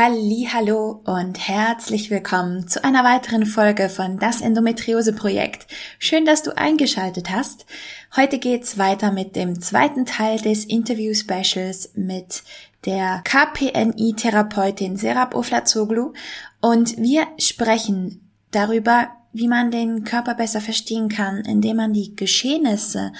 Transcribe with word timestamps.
Hallo 0.00 1.02
und 1.06 1.48
herzlich 1.48 2.08
willkommen 2.08 2.68
zu 2.68 2.84
einer 2.84 3.02
weiteren 3.02 3.44
Folge 3.44 3.88
von 3.88 4.20
das 4.20 4.40
Endometriose 4.40 5.12
Projekt. 5.12 5.66
Schön, 5.98 6.24
dass 6.24 6.44
du 6.44 6.56
eingeschaltet 6.56 7.30
hast. 7.30 7.66
Heute 8.14 8.38
geht's 8.38 8.78
weiter 8.78 9.10
mit 9.10 9.34
dem 9.34 9.60
zweiten 9.60 10.06
Teil 10.06 10.38
des 10.38 10.64
Interview 10.66 11.14
Specials 11.14 11.94
mit 11.96 12.44
der 12.84 13.24
KPNI 13.24 14.14
Therapeutin 14.16 14.96
Serap 14.96 15.34
Oflazoglu 15.34 16.12
und 16.60 16.96
wir 16.96 17.26
sprechen 17.36 18.30
darüber, 18.52 19.08
wie 19.32 19.48
man 19.48 19.72
den 19.72 20.04
Körper 20.04 20.34
besser 20.34 20.60
verstehen 20.60 21.08
kann, 21.08 21.38
indem 21.38 21.76
man 21.76 21.92
die 21.92 22.14
Geschehnisse 22.14 23.12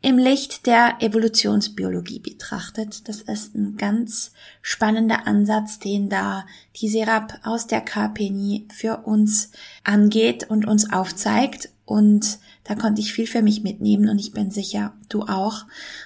im 0.00 0.16
Licht 0.16 0.66
der 0.66 0.98
Evolutionsbiologie 1.00 2.20
betrachtet. 2.20 3.08
Das 3.08 3.22
ist 3.22 3.54
ein 3.54 3.76
ganz 3.76 4.32
spannender 4.62 5.26
Ansatz, 5.26 5.80
den 5.80 6.08
da 6.08 6.46
die 6.76 6.88
Serap 6.88 7.40
aus 7.42 7.66
der 7.66 7.80
KPNI 7.80 8.68
für 8.72 8.98
uns 8.98 9.50
angeht 9.82 10.48
und 10.48 10.66
uns 10.66 10.92
aufzeigt. 10.92 11.70
Und 11.84 12.38
da 12.64 12.76
konnte 12.76 13.00
ich 13.00 13.12
viel 13.12 13.26
für 13.26 13.42
mich 13.42 13.62
mitnehmen 13.62 14.08
und 14.08 14.18
ich 14.18 14.32
bin 14.32 14.50
sicher, 14.50 14.92
du 15.08 15.22
auch. 15.22 15.64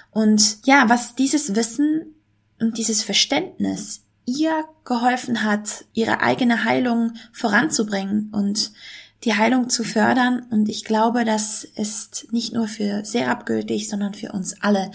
Und 0.09 0.65
ja, 0.65 0.85
was 0.87 1.13
dieses 1.15 1.55
Wissen 1.55 2.15
und 2.59 2.77
dieses 2.77 3.03
Verständnis 3.03 4.01
ihr 4.25 4.63
geholfen 4.85 5.43
hat, 5.43 5.85
ihre 5.93 6.21
eigene 6.21 6.63
Heilung 6.63 7.13
voranzubringen 7.31 8.29
und 8.31 8.71
die 9.23 9.35
Heilung 9.35 9.69
zu 9.69 9.83
fördern. 9.83 10.45
Und 10.49 10.69
ich 10.69 10.83
glaube, 10.83 11.25
das 11.25 11.63
ist 11.63 12.27
nicht 12.31 12.53
nur 12.53 12.67
für 12.67 13.05
Serap 13.05 13.45
gültig, 13.45 13.89
sondern 13.89 14.13
für 14.13 14.31
uns 14.31 14.61
alle. 14.61 14.91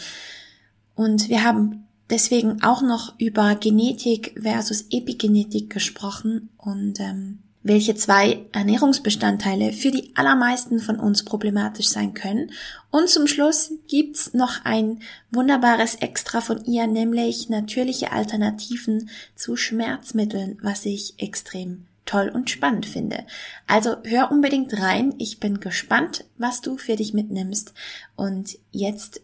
Und 0.95 1.29
wir 1.29 1.45
haben 1.45 1.87
deswegen 2.11 2.62
auch 2.62 2.83
noch 2.83 3.19
über 3.19 3.55
Genetik 3.55 4.34
versus 4.41 4.87
Epigenetik 4.91 5.71
gesprochen 5.71 6.49
und 6.56 7.01
ähm, 7.01 7.41
welche 7.62 7.95
zwei 7.95 8.47
Ernährungsbestandteile 8.53 9.73
für 9.73 9.91
die 9.91 10.12
allermeisten 10.15 10.79
von 10.79 10.99
uns 10.99 11.25
problematisch 11.25 11.89
sein 11.89 12.15
können. 12.15 12.53
Und 12.91 13.09
zum 13.09 13.27
Schluss 13.27 13.73
gibt's 13.89 14.33
noch 14.33 14.65
ein 14.65 15.01
wunderbares 15.31 15.97
Extra 15.97 16.41
von 16.41 16.65
ihr, 16.65 16.87
nämlich 16.87 17.49
natürliche 17.49 18.12
Alternativen 18.12 19.11
zu 19.34 19.56
Schmerzmitteln, 19.56 20.59
was 20.62 20.87
ich 20.87 21.15
extrem 21.19 21.88
toll 22.09 22.31
und 22.33 22.51
spannend 22.51 22.87
finde. 22.87 23.27
Also 23.67 23.97
hör 24.05 24.31
unbedingt 24.31 24.81
rein. 24.81 25.14
Ich 25.19 25.41
bin 25.41 25.61
gespannt, 25.61 26.25
was 26.37 26.61
du 26.61 26.77
für 26.78 26.97
dich 26.97 27.12
mitnimmst. 27.12 27.75
Und 28.17 28.59
jetzt 28.70 29.20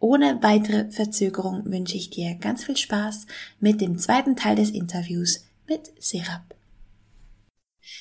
ohne 0.00 0.42
weitere 0.42 0.90
Verzögerung 0.90 1.62
wünsche 1.66 1.96
ich 1.96 2.10
dir 2.10 2.34
ganz 2.34 2.64
viel 2.64 2.76
Spaß 2.76 3.26
mit 3.60 3.80
dem 3.80 3.98
zweiten 3.98 4.34
Teil 4.34 4.56
des 4.56 4.70
Interviews 4.70 5.44
mit 5.68 5.92
Serap. 6.02 6.42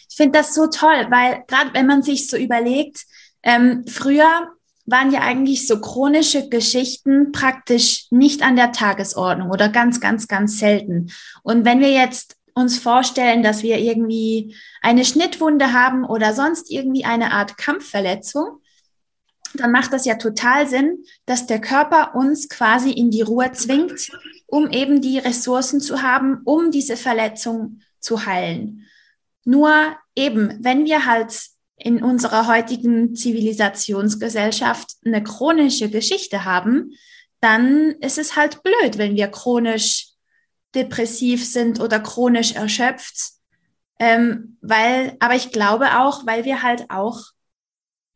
Ich 0.09 0.15
finde 0.15 0.39
das 0.39 0.55
so 0.55 0.67
toll, 0.67 1.07
weil 1.09 1.43
gerade 1.47 1.73
wenn 1.73 1.85
man 1.85 2.01
sich 2.01 2.27
so 2.27 2.37
überlegt, 2.37 3.05
ähm, 3.43 3.85
früher 3.87 4.47
waren 4.85 5.11
ja 5.11 5.21
eigentlich 5.21 5.67
so 5.67 5.79
chronische 5.79 6.49
Geschichten 6.49 7.31
praktisch 7.31 8.07
nicht 8.09 8.41
an 8.41 8.55
der 8.55 8.71
Tagesordnung 8.71 9.49
oder 9.49 9.69
ganz, 9.69 9.99
ganz, 10.01 10.27
ganz 10.27 10.59
selten. 10.59 11.11
Und 11.43 11.65
wenn 11.65 11.79
wir 11.79 11.91
jetzt 11.91 12.35
uns 12.61 12.77
vorstellen, 12.79 13.43
dass 13.43 13.63
wir 13.63 13.77
irgendwie 13.79 14.55
eine 14.81 15.03
Schnittwunde 15.03 15.73
haben 15.73 16.05
oder 16.05 16.33
sonst 16.33 16.71
irgendwie 16.71 17.03
eine 17.03 17.31
Art 17.31 17.57
Kampfverletzung, 17.57 18.61
dann 19.55 19.71
macht 19.71 19.91
das 19.91 20.05
ja 20.05 20.15
total 20.15 20.67
Sinn, 20.67 21.03
dass 21.25 21.45
der 21.45 21.59
Körper 21.59 22.15
uns 22.15 22.47
quasi 22.47 22.91
in 22.91 23.11
die 23.11 23.21
Ruhe 23.21 23.51
zwingt, 23.51 24.09
um 24.47 24.69
eben 24.69 25.01
die 25.01 25.17
Ressourcen 25.17 25.81
zu 25.81 26.01
haben, 26.01 26.41
um 26.45 26.71
diese 26.71 26.95
Verletzung 26.95 27.81
zu 27.99 28.25
heilen. 28.25 28.87
Nur 29.43 29.73
eben, 30.15 30.57
wenn 30.61 30.85
wir 30.85 31.05
halt 31.05 31.37
in 31.75 32.03
unserer 32.03 32.47
heutigen 32.47 33.15
Zivilisationsgesellschaft 33.15 34.91
eine 35.03 35.23
chronische 35.23 35.89
Geschichte 35.89 36.45
haben, 36.45 36.91
dann 37.39 37.95
ist 38.01 38.19
es 38.19 38.35
halt 38.35 38.61
blöd, 38.63 38.97
wenn 38.97 39.15
wir 39.15 39.27
chronisch 39.27 40.10
depressiv 40.75 41.45
sind 41.45 41.79
oder 41.79 41.99
chronisch 41.99 42.53
erschöpft. 42.53 43.33
Ähm, 43.99 44.57
weil, 44.61 45.15
aber 45.19 45.35
ich 45.35 45.51
glaube 45.51 45.99
auch, 45.99 46.25
weil 46.25 46.45
wir 46.45 46.63
halt 46.63 46.89
auch 46.89 47.21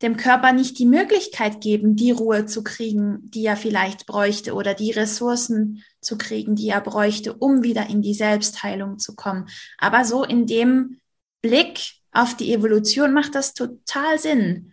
dem 0.02 0.16
Körper 0.16 0.52
nicht 0.52 0.78
die 0.78 0.86
Möglichkeit 0.86 1.60
geben, 1.60 1.96
die 1.96 2.10
Ruhe 2.10 2.44
zu 2.44 2.62
kriegen, 2.62 3.30
die 3.30 3.46
er 3.46 3.56
vielleicht 3.56 4.04
bräuchte 4.04 4.54
oder 4.54 4.74
die 4.74 4.90
Ressourcen 4.90 5.82
zu 6.00 6.18
kriegen, 6.18 6.54
die 6.54 6.68
er 6.68 6.80
bräuchte, 6.80 7.34
um 7.34 7.62
wieder 7.62 7.88
in 7.88 8.02
die 8.02 8.14
Selbstheilung 8.14 8.98
zu 8.98 9.14
kommen. 9.14 9.48
Aber 9.78 10.04
so 10.04 10.24
in 10.24 10.46
dem 10.46 11.00
Blick 11.40 11.92
auf 12.12 12.36
die 12.36 12.52
Evolution 12.52 13.14
macht 13.14 13.34
das 13.34 13.54
total 13.54 14.18
Sinn. 14.18 14.72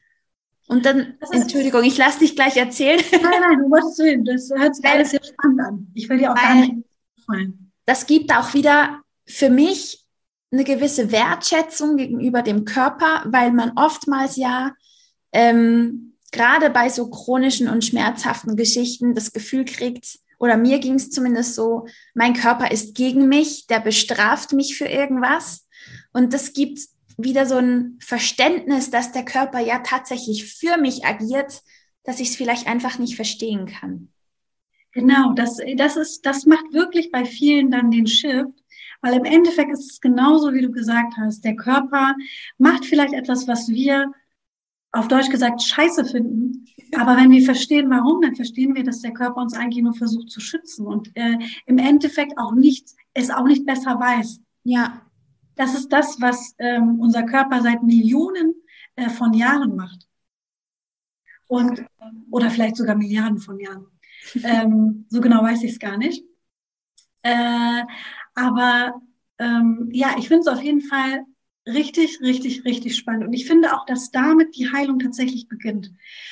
Und 0.68 0.86
dann, 0.86 1.18
Entschuldigung, 1.32 1.84
ich 1.84 1.98
lasse 1.98 2.20
dich 2.20 2.36
gleich 2.36 2.58
erzählen. 2.58 3.00
Nein, 3.12 3.42
nein, 3.42 3.60
du 3.60 3.68
musst 3.68 4.02
hin. 4.02 4.26
Das 4.26 4.50
hört 4.50 4.76
sich 4.76 4.86
alles 4.86 5.12
sehr 5.12 5.24
spannend 5.24 5.60
an. 5.62 5.88
Ich 5.94 6.10
will 6.10 6.18
dir 6.18 6.32
auch 6.32 6.36
gar 6.36 6.56
nicht 6.56 6.74
fallen 7.26 7.63
das 7.86 8.06
gibt 8.06 8.34
auch 8.34 8.54
wieder 8.54 9.02
für 9.26 9.50
mich 9.50 10.04
eine 10.52 10.64
gewisse 10.64 11.12
Wertschätzung 11.12 11.98
gegenüber 11.98 12.42
dem 12.42 12.66
Körper, 12.66 13.24
weil 13.26 13.52
man 13.52 13.74
oftmals 13.76 14.36
ja 14.36 14.74
ähm, 15.32 16.16
gerade 16.32 16.70
bei 16.70 16.90
so 16.90 17.10
chronischen 17.10 17.68
und 17.68 17.84
schmerzhaften 17.84 18.56
Geschichten 18.56 19.16
das 19.16 19.34
Gefühl 19.34 19.66
kriegt, 19.66 20.20
oder 20.40 20.58
mir 20.58 20.80
ging 20.80 20.96
es 20.96 21.10
zumindest 21.10 21.56
so, 21.56 21.88
mein 22.14 22.34
Körper 22.34 22.70
ist 22.70 22.96
gegen 22.96 23.30
mich, 23.30 23.66
der 23.68 23.80
bestraft 23.80 24.52
mich 24.52 24.78
für 24.78 24.88
irgendwas. 24.88 25.66
Und 26.12 26.34
das 26.34 26.52
gibt 26.52 26.80
wieder 27.18 27.46
so 27.46 27.56
ein 27.56 27.98
Verständnis, 28.02 28.90
dass 28.90 29.14
der 29.14 29.24
Körper 29.24 29.60
ja 29.60 29.80
tatsächlich 29.80 30.54
für 30.54 30.78
mich 30.78 31.06
agiert, 31.06 31.62
dass 32.04 32.20
ich 32.20 32.30
es 32.30 32.36
vielleicht 32.36 32.68
einfach 32.68 33.00
nicht 33.00 33.16
verstehen 33.16 33.68
kann. 33.68 34.13
Genau, 34.94 35.34
das, 35.34 35.58
das 35.76 35.98
ist, 35.98 36.26
das 36.26 36.46
macht 36.46 36.72
wirklich 36.72 37.12
bei 37.12 37.26
vielen 37.26 37.72
dann 37.72 37.90
den 37.90 38.06
Shift, 38.06 38.54
weil 39.02 39.16
im 39.16 39.26
Endeffekt 39.26 39.72
ist 39.72 39.92
es 39.92 40.02
genauso, 40.02 40.54
wie 40.54 40.62
du 40.62 40.72
gesagt 40.72 41.16
hast. 41.18 41.44
Der 41.44 41.56
Körper 41.56 42.16
macht 42.60 42.86
vielleicht 42.86 43.14
etwas, 43.14 43.48
was 43.48 43.68
wir 43.70 44.12
auf 44.92 45.08
Deutsch 45.08 45.30
gesagt 45.30 45.64
scheiße 45.64 46.06
finden. 46.06 46.68
Aber 46.96 47.18
wenn 47.18 47.32
wir 47.32 47.44
verstehen, 47.44 47.90
warum, 47.90 48.22
dann 48.22 48.36
verstehen 48.36 48.76
wir, 48.76 48.84
dass 48.84 49.02
der 49.02 49.14
Körper 49.14 49.42
uns 49.42 49.56
eigentlich 49.56 49.84
nur 49.84 49.96
versucht 49.96 50.30
zu 50.30 50.40
schützen 50.40 50.86
und 50.86 51.10
äh, 51.16 51.40
im 51.66 51.80
Endeffekt 51.80 52.38
auch 52.38 52.54
nicht, 52.54 52.92
es 53.16 53.32
auch 53.32 53.46
nicht 53.46 53.66
besser 53.66 54.00
weiß. 54.00 54.42
Ja. 54.64 55.02
Das 55.56 55.74
ist 55.76 55.90
das, 55.92 56.22
was 56.22 56.56
ähm, 56.60 57.00
unser 57.00 57.24
Körper 57.24 57.62
seit 57.62 57.82
Millionen 57.84 58.54
äh, 58.96 59.10
von 59.10 59.34
Jahren 59.34 59.76
macht. 59.76 60.08
Und, 61.48 61.84
oder 62.32 62.50
vielleicht 62.50 62.76
sogar 62.76 62.96
Milliarden 62.96 63.38
von 63.40 63.60
Jahren 63.60 63.88
ähm, 64.44 65.06
so 65.10 65.22
genau 65.22 65.44
weiß 65.44 65.64
ich 65.64 65.72
es 65.72 65.80
gar 65.80 65.98
nicht. 65.98 66.24
Äh, 67.24 67.84
aber 68.36 69.02
ähm, 69.40 69.90
ja, 69.92 70.16
ich 70.18 70.28
finde 70.28 70.42
es 70.42 70.48
auf 70.48 70.62
jeden 70.62 70.82
Fall 70.82 71.26
richtig, 71.68 72.20
richtig, 72.22 72.66
richtig 72.66 72.96
spannend. 72.96 73.26
Und 73.26 73.34
ich 73.34 73.46
finde 73.46 73.74
auch, 73.74 73.86
dass 73.86 74.12
damit 74.12 74.56
die 74.56 74.72
Heilung 74.72 75.00
tatsächlich 75.00 75.48
beginnt. 75.48 75.92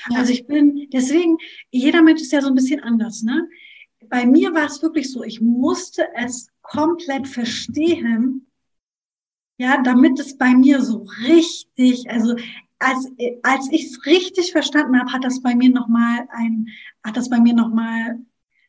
Ja. 0.10 0.18
Also 0.18 0.34
ich 0.34 0.46
bin, 0.48 0.90
deswegen, 0.92 1.38
jeder 1.72 2.02
Mensch 2.02 2.22
ist 2.22 2.32
ja 2.32 2.42
so 2.42 2.50
ein 2.50 2.56
bisschen 2.56 2.82
anders, 2.82 3.24
ne? 3.24 3.48
Bei 4.08 4.26
mir 4.26 4.54
war 4.54 4.66
es 4.66 4.82
wirklich 4.82 5.12
so, 5.12 5.24
ich 5.24 5.42
musste 5.42 6.08
es 6.16 6.50
komplett 6.62 7.28
verstehen, 7.28 8.48
ja, 9.58 9.82
damit 9.84 10.20
es 10.20 10.38
bei 10.38 10.56
mir 10.56 10.82
so 10.82 11.06
richtig, 11.24 12.10
also 12.10 12.36
als, 12.82 13.08
als 13.44 13.72
ich 13.72 13.86
es 13.86 14.06
richtig 14.06 14.52
verstanden 14.52 15.00
habe, 15.00 15.12
hat 15.12 15.24
das 15.24 15.42
bei 15.42 15.56
mir 15.56 15.70
nochmal 15.70 16.28
ein, 16.32 16.68
hat 17.04 17.16
das 17.16 17.30
bei 17.30 17.40
mir 17.40 17.54
nochmal 17.54 18.20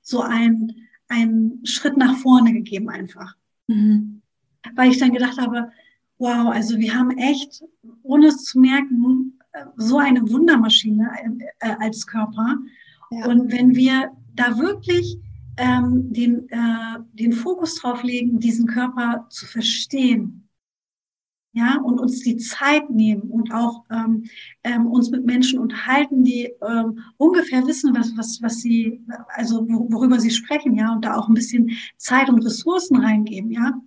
so 0.03 0.20
ein, 0.20 0.73
ein 1.09 1.61
Schritt 1.64 1.97
nach 1.97 2.17
vorne 2.17 2.53
gegeben 2.53 2.91
einfach. 2.91 3.35
Mhm. 3.69 4.23
Weil 4.75 4.91
ich 4.91 4.99
dann 4.99 5.12
gedacht 5.12 5.38
habe, 5.38 5.73
wow, 6.19 6.53
also 6.53 6.79
wir 6.79 6.94
haben 6.94 7.11
echt, 7.19 7.64
ohne 8.03 8.29
es 8.29 8.44
zu 8.44 8.61
merken, 8.61 9.38
so 9.76 9.99
eine 9.99 10.29
Wundermaschine 10.31 11.11
äh, 11.61 11.75
als 11.81 12.06
Körper. 12.06 12.59
Ja. 13.11 13.26
Und 13.26 13.50
wenn 13.53 13.75
wir 13.75 14.12
da 14.35 14.59
wirklich 14.59 15.19
ähm, 15.56 16.12
den, 16.12 16.49
äh, 16.49 16.99
den 17.12 17.32
Fokus 17.32 17.75
drauf 17.76 18.03
legen, 18.03 18.41
diesen 18.41 18.67
Körper 18.67 19.26
zu 19.29 19.47
verstehen, 19.47 20.42
ja, 21.52 21.78
und 21.78 22.00
uns 22.00 22.20
die 22.20 22.38
Zeit 22.38 22.88
nehmen 22.90 23.22
und 23.31 23.52
auch 23.52 23.84
ähm, 23.90 24.25
ähm, 24.64 24.87
uns 24.87 25.10
mit 25.10 25.25
Menschen 25.26 25.58
unterhalten, 25.58 26.25
die 26.25 26.50
ähm, 26.66 27.00
ungefähr 27.19 27.66
wissen, 27.66 27.94
was, 27.94 28.16
was, 28.16 28.40
was 28.43 28.60
sie, 28.60 29.04
also 29.28 29.66
worüber 29.69 30.19
sie 30.19 30.31
sprechen, 30.31 30.75
ja, 30.76 30.93
und 30.93 31.04
da 31.04 31.16
auch 31.16 31.28
ein 31.28 31.34
bisschen 31.34 31.70
Zeit 31.99 32.31
und 32.31 32.44
Ressourcen 32.44 32.96
reingeben, 32.96 33.50
ja. 33.50 33.81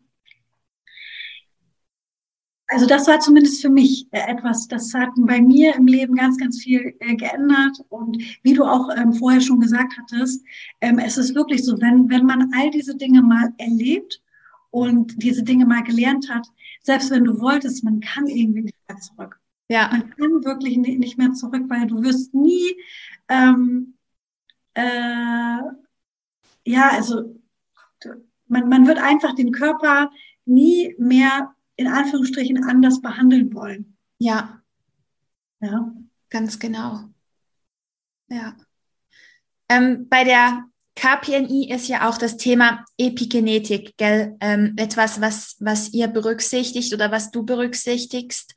Also 2.68 2.88
das 2.88 3.08
war 3.08 3.20
zumindest 3.20 3.62
für 3.62 3.70
mich 3.70 4.08
äh, 4.12 4.32
etwas, 4.32 4.68
das 4.68 4.94
hat 4.94 5.10
bei 5.18 5.40
mir 5.40 5.76
im 5.76 5.86
Leben 5.86 6.16
ganz, 6.16 6.38
ganz 6.38 6.62
viel 6.64 6.96
äh, 7.00 7.16
geändert. 7.16 7.78
Und 7.90 8.18
wie 8.42 8.54
du 8.54 8.64
auch 8.64 8.90
ähm, 8.98 9.14
vorher 9.14 9.42
schon 9.42 9.60
gesagt 9.60 9.94
hattest, 9.98 10.44
ähm, 10.82 10.98
es 10.98 11.18
ist 11.18 11.36
wirklich 11.36 11.64
so, 11.64 11.80
wenn, 11.80 12.10
wenn 12.10 12.26
man 12.26 12.52
all 12.56 12.72
diese 12.72 12.96
Dinge 12.96 13.22
mal 13.22 13.54
erlebt 13.60 14.20
und 14.72 15.22
diese 15.22 15.44
Dinge 15.44 15.66
mal 15.66 15.84
gelernt 15.84 16.28
hat, 16.30 16.48
selbst 16.86 17.10
wenn 17.10 17.24
du 17.24 17.40
wolltest, 17.40 17.84
man 17.84 18.00
kann 18.00 18.28
irgendwie 18.28 18.62
nicht 18.62 18.78
mehr 18.88 19.00
zurück. 19.00 19.40
Ja. 19.68 19.90
Man 19.92 20.10
kann 20.12 20.46
wirklich 20.46 20.78
nicht 20.78 21.18
mehr 21.18 21.34
zurück, 21.34 21.64
weil 21.68 21.88
du 21.88 22.04
wirst 22.04 22.34
nie, 22.36 22.80
ähm, 23.28 23.96
äh, 24.76 25.58
ja, 26.66 26.90
also 26.92 27.42
man, 28.48 28.70
man 28.70 28.86
wird 28.86 29.00
einfach 29.00 29.34
den 29.34 29.52
Körper 29.52 30.12
nie 30.46 30.94
mehr 31.00 31.56
in 31.76 31.88
Anführungsstrichen 31.88 32.64
anders 32.64 33.02
behandeln 33.02 33.54
wollen. 33.56 33.98
Ja. 34.20 34.62
Ja. 35.62 35.92
Ganz 36.30 36.60
genau. 36.60 37.10
Ja. 38.28 38.56
Ähm, 39.70 40.08
bei 40.08 40.24
der 40.24 40.66
KPNI 40.96 41.70
ist 41.72 41.88
ja 41.88 42.10
auch 42.10 42.18
das 42.18 42.38
Thema 42.38 42.86
Epigenetik, 42.98 43.98
gell? 43.98 44.38
Ähm, 44.40 44.74
etwas, 44.78 45.20
was, 45.20 45.58
was 45.60 45.94
ihr 45.94 46.08
berücksichtigt 46.08 46.94
oder 46.94 47.12
was 47.12 47.32
du 47.32 47.44
berücksichtigst. 47.44 48.56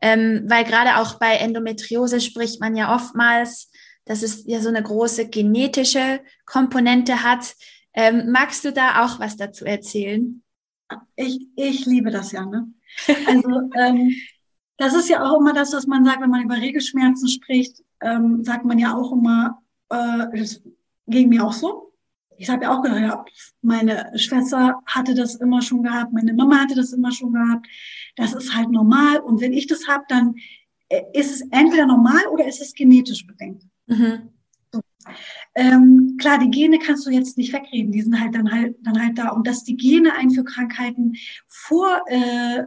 Ähm, 0.00 0.44
weil 0.46 0.64
gerade 0.64 0.98
auch 0.98 1.18
bei 1.18 1.34
Endometriose 1.34 2.20
spricht 2.20 2.60
man 2.60 2.76
ja 2.76 2.94
oftmals, 2.94 3.70
dass 4.04 4.22
es 4.22 4.44
ja 4.46 4.60
so 4.60 4.68
eine 4.68 4.82
große 4.82 5.28
genetische 5.28 6.20
Komponente 6.46 7.22
hat. 7.22 7.54
Ähm, 7.92 8.30
magst 8.30 8.64
du 8.64 8.72
da 8.72 9.04
auch 9.04 9.18
was 9.18 9.36
dazu 9.36 9.64
erzählen? 9.64 10.42
Ich, 11.16 11.40
ich 11.56 11.86
liebe 11.86 12.10
das 12.10 12.32
ja, 12.32 12.46
ne? 12.46 12.68
Also, 13.26 13.70
ähm, 13.76 14.12
das 14.76 14.94
ist 14.94 15.08
ja 15.08 15.24
auch 15.24 15.38
immer 15.38 15.52
das, 15.52 15.72
was 15.72 15.86
man 15.86 16.04
sagt, 16.04 16.22
wenn 16.22 16.30
man 16.30 16.42
über 16.42 16.56
Regelschmerzen 16.56 17.28
spricht, 17.28 17.82
ähm, 18.00 18.42
sagt 18.44 18.64
man 18.64 18.78
ja 18.78 18.96
auch 18.96 19.12
immer, 19.12 19.62
äh, 19.90 20.38
das 20.38 20.62
ging 21.10 21.28
mir 21.28 21.44
auch 21.44 21.52
so. 21.52 21.92
Ich 22.40 22.48
habe 22.48 22.64
ja 22.64 22.74
auch 22.74 22.82
gedacht, 22.82 23.00
ja, 23.00 23.24
meine 23.60 24.10
Schwester 24.18 24.80
hatte 24.86 25.14
das 25.14 25.34
immer 25.34 25.60
schon 25.60 25.82
gehabt, 25.82 26.12
meine 26.14 26.32
Mama 26.32 26.60
hatte 26.60 26.74
das 26.74 26.92
immer 26.94 27.12
schon 27.12 27.34
gehabt. 27.34 27.66
Das 28.16 28.32
ist 28.32 28.56
halt 28.56 28.70
normal. 28.70 29.18
Und 29.20 29.42
wenn 29.42 29.52
ich 29.52 29.66
das 29.66 29.86
habe, 29.86 30.04
dann 30.08 30.34
äh, 30.88 31.02
ist 31.12 31.30
es 31.30 31.42
entweder 31.50 31.84
normal 31.84 32.26
oder 32.32 32.46
ist 32.46 32.62
es 32.62 32.72
genetisch 32.72 33.26
bedingt. 33.26 33.64
Mhm. 33.86 34.30
So. 34.72 34.80
Ähm, 35.54 36.16
klar, 36.18 36.38
die 36.38 36.50
Gene 36.50 36.78
kannst 36.78 37.06
du 37.06 37.10
jetzt 37.10 37.36
nicht 37.36 37.52
wegreden, 37.52 37.92
die 37.92 38.00
sind 38.00 38.18
halt 38.18 38.34
dann 38.34 38.50
halt 38.50 38.76
dann 38.82 38.98
halt 38.98 39.18
da. 39.18 39.28
Und 39.28 39.46
dass 39.46 39.64
die 39.64 39.76
Gene 39.76 40.14
einen 40.14 40.30
für 40.30 40.44
Krankheiten 40.44 41.16
vor, 41.46 42.02
äh, 42.06 42.64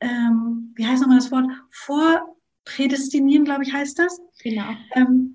ähm, 0.00 0.72
wie 0.76 0.86
heißt 0.86 1.02
nochmal 1.02 1.18
das 1.18 1.30
Wort, 1.30 1.46
vorprädestinieren, 1.70 3.44
glaube 3.44 3.64
ich, 3.64 3.72
heißt 3.74 3.98
das. 3.98 4.18
Genau. 4.42 4.74
Ähm, 4.94 5.33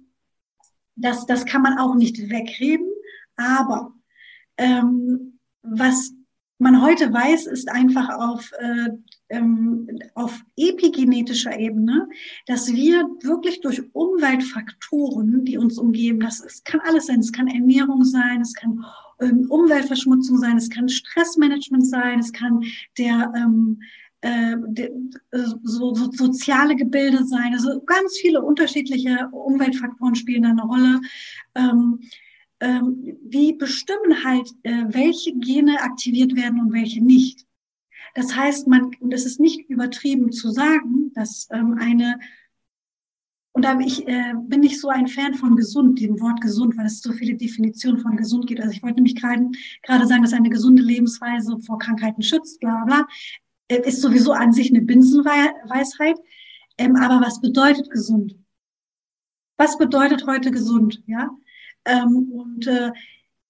das, 1.02 1.26
das 1.26 1.46
kann 1.46 1.62
man 1.62 1.78
auch 1.78 1.96
nicht 1.96 2.30
wegreden. 2.30 2.90
Aber 3.36 3.94
ähm, 4.58 5.40
was 5.62 6.14
man 6.60 6.82
heute 6.82 7.12
weiß, 7.12 7.48
ist 7.48 7.70
einfach 7.70 8.10
auf, 8.10 8.52
äh, 8.60 8.90
ähm, 9.30 9.88
auf 10.14 10.44
epigenetischer 10.58 11.58
Ebene, 11.58 12.10
dass 12.48 12.74
wir 12.74 13.08
wirklich 13.22 13.62
durch 13.62 13.82
Umweltfaktoren, 13.94 15.46
die 15.46 15.58
uns 15.58 15.78
umgeben, 15.78 16.20
das 16.20 16.42
es 16.42 16.64
kann 16.64 16.82
alles 16.82 17.08
sein, 17.08 17.20
es 17.20 17.32
kann 17.32 17.48
Ernährung 17.48 18.04
sein, 18.04 18.42
es 18.42 18.54
kann 18.54 18.84
ähm, 19.22 19.46
Umweltverschmutzung 19.50 20.38
sein, 20.38 20.58
es 20.58 20.70
kann 20.70 20.90
Stressmanagement 20.90 21.88
sein, 21.88 22.20
es 22.20 22.34
kann 22.34 22.64
der 22.98 23.32
ähm, 23.36 23.82
äh, 24.22 24.56
so, 25.64 25.94
so 25.94 26.12
soziale 26.12 26.76
Gebilde 26.76 27.26
sein. 27.26 27.54
Also 27.54 27.82
ganz 27.82 28.18
viele 28.18 28.42
unterschiedliche 28.42 29.30
Umweltfaktoren 29.32 30.16
spielen 30.16 30.44
da 30.44 30.50
eine 30.50 30.64
Rolle. 30.64 31.02
Ähm, 31.56 32.00
ähm, 32.62 33.18
die 33.22 33.54
bestimmen 33.54 34.24
halt, 34.24 34.50
äh, 34.64 34.84
welche 34.90 35.34
Gene 35.36 35.82
aktiviert 35.82 36.36
werden 36.36 36.60
und 36.60 36.74
welche 36.74 37.02
nicht. 37.02 37.46
Das 38.16 38.36
heißt, 38.36 38.68
man, 38.68 38.92
und 39.00 39.14
es 39.14 39.26
ist 39.26 39.40
nicht 39.40 39.70
übertrieben 39.70 40.32
zu 40.32 40.52
sagen, 40.52 41.14
dass 41.14 41.48
ähm, 41.52 41.78
eine, 41.80 42.20
und 43.54 43.64
da 43.64 43.80
ich, 43.80 44.06
äh, 44.08 44.34
bin 44.36 44.64
ich 44.64 44.80
so 44.80 44.90
ein 44.90 45.08
Fan 45.08 45.36
von 45.36 45.56
gesund, 45.56 46.02
dem 46.02 46.20
Wort 46.20 46.42
gesund, 46.42 46.76
weil 46.76 46.88
es 46.88 47.02
so 47.02 47.14
viele 47.14 47.36
Definitionen 47.36 48.02
von 48.02 48.18
gesund 48.18 48.48
gibt. 48.48 48.60
Also 48.60 48.74
ich 48.74 48.84
wollte 48.84 48.96
nämlich 48.96 49.16
gerade 49.16 49.52
sagen, 49.88 50.24
dass 50.24 50.34
eine 50.34 50.50
gesunde 50.50 50.84
Lebensweise 50.84 51.58
vor 51.60 51.80
Krankheiten 51.80 52.22
schützt, 52.22 52.60
bla 52.60 52.84
bla. 52.86 53.08
Ist 53.70 54.02
sowieso 54.02 54.34
an 54.34 54.52
sich 54.52 54.70
eine 54.72 54.82
Binsenweisheit. 54.82 56.18
Ähm, 56.78 56.96
aber 56.96 57.26
was 57.26 57.40
bedeutet 57.40 57.90
gesund? 57.90 58.36
Was 59.58 59.78
bedeutet 59.78 60.26
heute 60.26 60.52
gesund? 60.52 61.02
Ja, 61.08 61.30
ähm, 61.86 62.32
und 62.32 62.68
äh, 62.68 62.92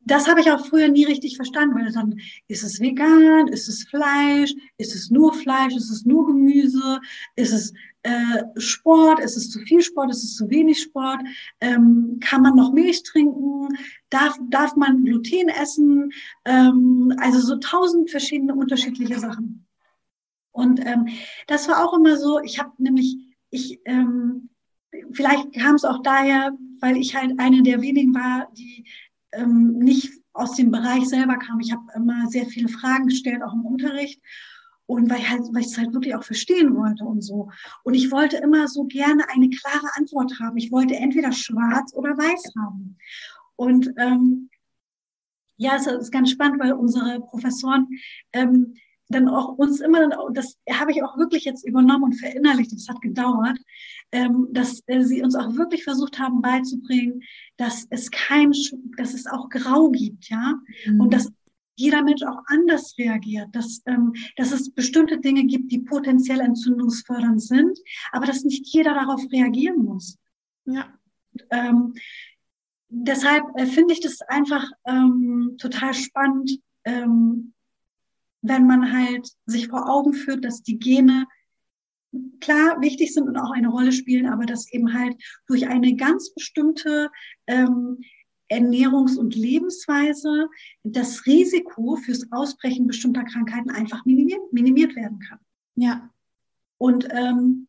das 0.02 0.28
habe 0.28 0.42
ich 0.42 0.50
auch 0.52 0.66
früher 0.66 0.88
nie 0.88 1.06
richtig 1.06 1.36
verstanden, 1.36 1.76
weil 1.76 1.92
dann 1.92 2.20
ist 2.48 2.64
es 2.64 2.80
vegan, 2.80 3.48
ist 3.48 3.68
es 3.68 3.84
Fleisch, 3.84 4.54
ist 4.78 4.96
es 4.96 5.12
nur 5.12 5.34
Fleisch, 5.34 5.76
ist 5.76 5.92
es 5.92 6.06
nur 6.06 6.26
Gemüse, 6.26 7.00
ist 7.36 7.54
es 7.54 7.74
äh, 8.04 8.44
Sport, 8.58 9.20
ist 9.20 9.38
es 9.38 9.52
zu 9.52 9.60
viel 9.60 9.82
Sport, 9.82 10.10
ist 10.10 10.24
es 10.24 10.36
zu 10.36 10.50
wenig 10.50 10.82
Sport, 10.82 11.22
ähm, 11.62 12.18
kann 12.22 12.42
man 12.42 12.56
noch 12.56 12.72
Milch 12.74 13.04
trinken, 13.04 13.68
darf, 14.10 14.38
darf 14.50 14.76
man 14.76 15.04
Gluten 15.04 15.50
essen, 15.50 16.12
ähm, 16.46 17.14
also 17.20 17.40
so 17.40 17.58
tausend 17.58 18.10
verschiedene 18.10 18.56
unterschiedliche 18.56 19.20
Sachen. 19.20 19.69
Und 20.52 20.86
ähm, 20.86 21.08
das 21.48 21.68
war 21.68 21.86
auch 21.86 21.94
immer 21.94 22.18
so, 22.18 22.40
ich 22.40 22.60
habe 22.60 22.72
nämlich, 22.78 23.18
ich, 23.50 23.80
ähm, 23.86 24.50
vielleicht 25.12 25.54
kam 25.54 25.76
es 25.76 25.86
auch 25.86 26.02
daher, 26.02 26.52
weil 26.80 26.98
ich 26.98 27.16
halt 27.16 27.40
eine 27.40 27.62
der 27.62 27.82
wenigen 27.82 28.14
war, 28.14 28.50
die 28.58 28.86
ähm, 29.32 29.78
nicht 29.80 30.12
aus 30.34 30.56
dem 30.56 30.72
Bereich 30.72 31.08
selber 31.08 31.38
kam. 31.38 31.60
Ich 31.60 31.72
habe 31.72 31.84
immer 31.96 32.28
sehr 32.28 32.46
viele 32.46 32.70
Fragen 32.70 33.08
gestellt, 33.08 33.44
auch 33.44 33.54
im 33.54 33.66
Unterricht. 33.66 34.22
Und 34.86 35.10
weil 35.10 35.20
ich 35.20 35.30
halt, 35.30 35.42
weil 35.52 35.62
ich 35.62 35.68
es 35.68 35.78
halt 35.78 35.94
wirklich 35.94 36.16
auch 36.16 36.24
verstehen 36.24 36.76
wollte 36.76 37.04
und 37.04 37.22
so. 37.22 37.50
Und 37.84 37.94
ich 37.94 38.10
wollte 38.12 38.38
immer 38.38 38.68
so 38.68 38.86
gerne 38.86 39.30
eine 39.30 39.50
klare 39.50 39.88
Antwort 39.96 40.40
haben. 40.40 40.58
Ich 40.58 40.72
wollte 40.72 40.96
entweder 40.96 41.32
schwarz 41.32 41.94
oder 41.94 42.18
weiß 42.18 42.54
haben. 42.58 42.98
Und 43.56 43.94
ähm, 43.98 44.50
ja, 45.58 45.76
es 45.76 45.86
ist 45.86 46.12
ganz 46.12 46.32
spannend, 46.32 46.60
weil 46.60 46.74
unsere 46.74 47.20
Professoren 47.20 47.88
ähm, 48.34 48.74
dann 49.10 49.28
auch 49.28 49.58
uns 49.58 49.82
immer, 49.82 50.08
das 50.32 50.58
habe 50.72 50.92
ich 50.92 51.04
auch 51.04 51.18
wirklich 51.18 51.44
jetzt 51.44 51.68
übernommen 51.68 52.04
und 52.04 52.14
verinnerlicht, 52.14 52.72
das 52.72 52.88
hat 52.88 53.02
gedauert, 53.02 53.58
ähm, 54.12 54.48
dass 54.52 54.84
äh, 54.86 55.02
sie 55.02 55.24
uns 55.24 55.36
auch 55.36 55.56
wirklich 55.56 55.84
versucht 55.84 56.20
haben 56.20 56.42
beizubringen, 56.42 57.24
dass 57.58 57.88
es 57.90 58.12
kein, 58.12 58.52
dass 58.98 59.14
es 59.14 59.26
auch 59.26 59.50
Grau 59.50 59.90
gibt, 59.90 60.30
ja, 60.30 60.56
mhm. 60.86 61.02
und 61.02 61.14
dass 61.14 61.32
jeder 61.76 62.04
Mensch 62.04 62.24
auch 62.24 62.44
anders 62.48 62.96
reagiert, 62.98 63.48
dass, 63.54 63.82
ähm, 63.86 64.14
dass 64.36 64.52
es 64.52 64.70
bestimmte 64.70 65.20
Dinge 65.20 65.46
gibt, 65.46 65.72
die 65.72 65.80
potenziell 65.80 66.42
entzündungsfördernd 66.42 67.42
sind, 67.42 67.80
aber 68.12 68.26
dass 68.26 68.44
nicht 68.44 68.68
jeder 68.68 68.94
darauf 68.94 69.22
reagieren 69.32 69.86
muss. 69.86 70.18
Ja. 70.66 70.94
Ähm, 71.50 71.94
deshalb 72.90 73.46
äh, 73.56 73.66
finde 73.66 73.94
ich 73.94 74.02
das 74.02 74.22
einfach 74.22 74.70
ähm, 74.86 75.56
total 75.58 75.94
spannend, 75.94 76.60
ähm, 76.84 77.54
wenn 78.42 78.68
man 78.68 78.92
halt 78.92 79.30
sich 79.46 79.68
vor 79.68 79.90
Augen 79.90 80.14
führt, 80.14 80.46
dass 80.46 80.64
die 80.64 80.80
Gene 80.80 81.26
klar 82.40 82.82
wichtig 82.82 83.14
sind 83.14 83.28
und 83.28 83.38
auch 83.38 83.52
eine 83.52 83.70
Rolle 83.70 83.92
spielen, 83.92 84.28
aber 84.28 84.46
dass 84.46 84.72
eben 84.72 84.94
halt 84.94 85.16
durch 85.48 85.68
eine 85.68 85.96
ganz 85.96 86.34
bestimmte 86.34 87.10
ähm, 87.48 88.00
Ernährungs- 88.52 89.18
und 89.18 89.36
Lebensweise 89.36 90.50
das 90.84 91.26
Risiko 91.26 91.98
fürs 91.98 92.32
Ausbrechen 92.32 92.88
bestimmter 92.88 93.24
Krankheiten 93.24 93.70
einfach 93.70 94.06
minimiert, 94.06 94.42
minimiert 94.52 94.96
werden 94.96 95.20
kann. 95.20 95.40
Ja. 95.76 96.10
Und 96.78 97.08
ähm, 97.12 97.68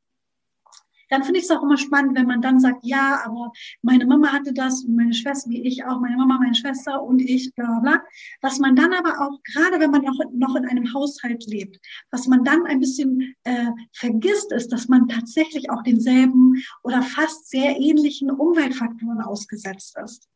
dann 1.10 1.24
finde 1.24 1.38
ich 1.38 1.44
es 1.44 1.50
auch 1.50 1.62
immer 1.62 1.76
spannend, 1.76 2.16
wenn 2.16 2.26
man 2.26 2.40
dann 2.40 2.60
sagt, 2.60 2.84
ja, 2.84 3.20
aber 3.24 3.52
meine 3.82 4.06
Mama 4.06 4.32
hatte 4.32 4.52
das 4.54 4.84
und 4.84 4.96
meine 4.96 5.12
Schwester, 5.12 5.50
wie 5.50 5.62
ich 5.62 5.84
auch, 5.84 6.00
meine 6.00 6.16
Mama, 6.16 6.38
meine 6.38 6.54
Schwester 6.54 7.02
und 7.02 7.20
ich, 7.20 7.52
bla 7.54 7.66
bla 7.66 7.80
bla. 7.80 8.02
Was 8.40 8.58
man 8.58 8.76
dann 8.76 8.92
aber 8.92 9.20
auch, 9.20 9.42
gerade 9.42 9.80
wenn 9.80 9.90
man 9.90 10.02
noch, 10.02 10.18
noch 10.32 10.54
in 10.54 10.66
einem 10.66 10.94
Haushalt 10.94 11.44
lebt, 11.46 11.78
was 12.10 12.26
man 12.28 12.44
dann 12.44 12.64
ein 12.66 12.80
bisschen 12.80 13.34
äh, 13.44 13.66
vergisst, 13.92 14.52
ist, 14.52 14.68
dass 14.72 14.88
man 14.88 15.08
tatsächlich 15.08 15.68
auch 15.70 15.82
denselben 15.82 16.62
oder 16.84 17.02
fast 17.02 17.50
sehr 17.50 17.78
ähnlichen 17.78 18.30
Umweltfaktoren 18.30 19.20
ausgesetzt 19.20 19.96
ist. 20.02 20.28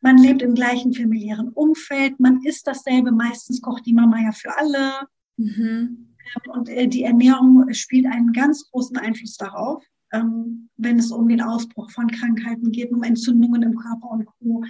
Man 0.00 0.18
lebt 0.18 0.42
im 0.42 0.54
gleichen 0.54 0.92
familiären 0.92 1.48
Umfeld, 1.50 2.18
man 2.18 2.42
isst 2.42 2.66
dasselbe, 2.66 3.12
meistens 3.12 3.60
kocht 3.60 3.86
die 3.86 3.94
Mama 3.94 4.20
ja 4.20 4.32
für 4.32 4.56
alle. 4.56 5.08
Mhm. 5.36 6.14
Ähm, 6.24 6.52
und 6.52 6.68
äh, 6.68 6.88
die 6.88 7.04
Ernährung 7.04 7.72
spielt 7.72 8.06
einen 8.06 8.32
ganz 8.32 8.70
großen 8.70 8.96
Einfluss 8.96 9.36
darauf, 9.36 9.84
ähm, 10.14 10.70
wenn 10.76 10.98
es 10.98 11.10
um 11.10 11.28
den 11.28 11.42
Ausbruch 11.42 11.90
von 11.90 12.08
Krankheiten 12.08 12.72
geht, 12.72 12.92
um 12.92 13.02
Entzündungen 13.02 13.62
im 13.62 13.76
Körper 13.76 14.10
und 14.10 14.26
Co. 14.26 14.64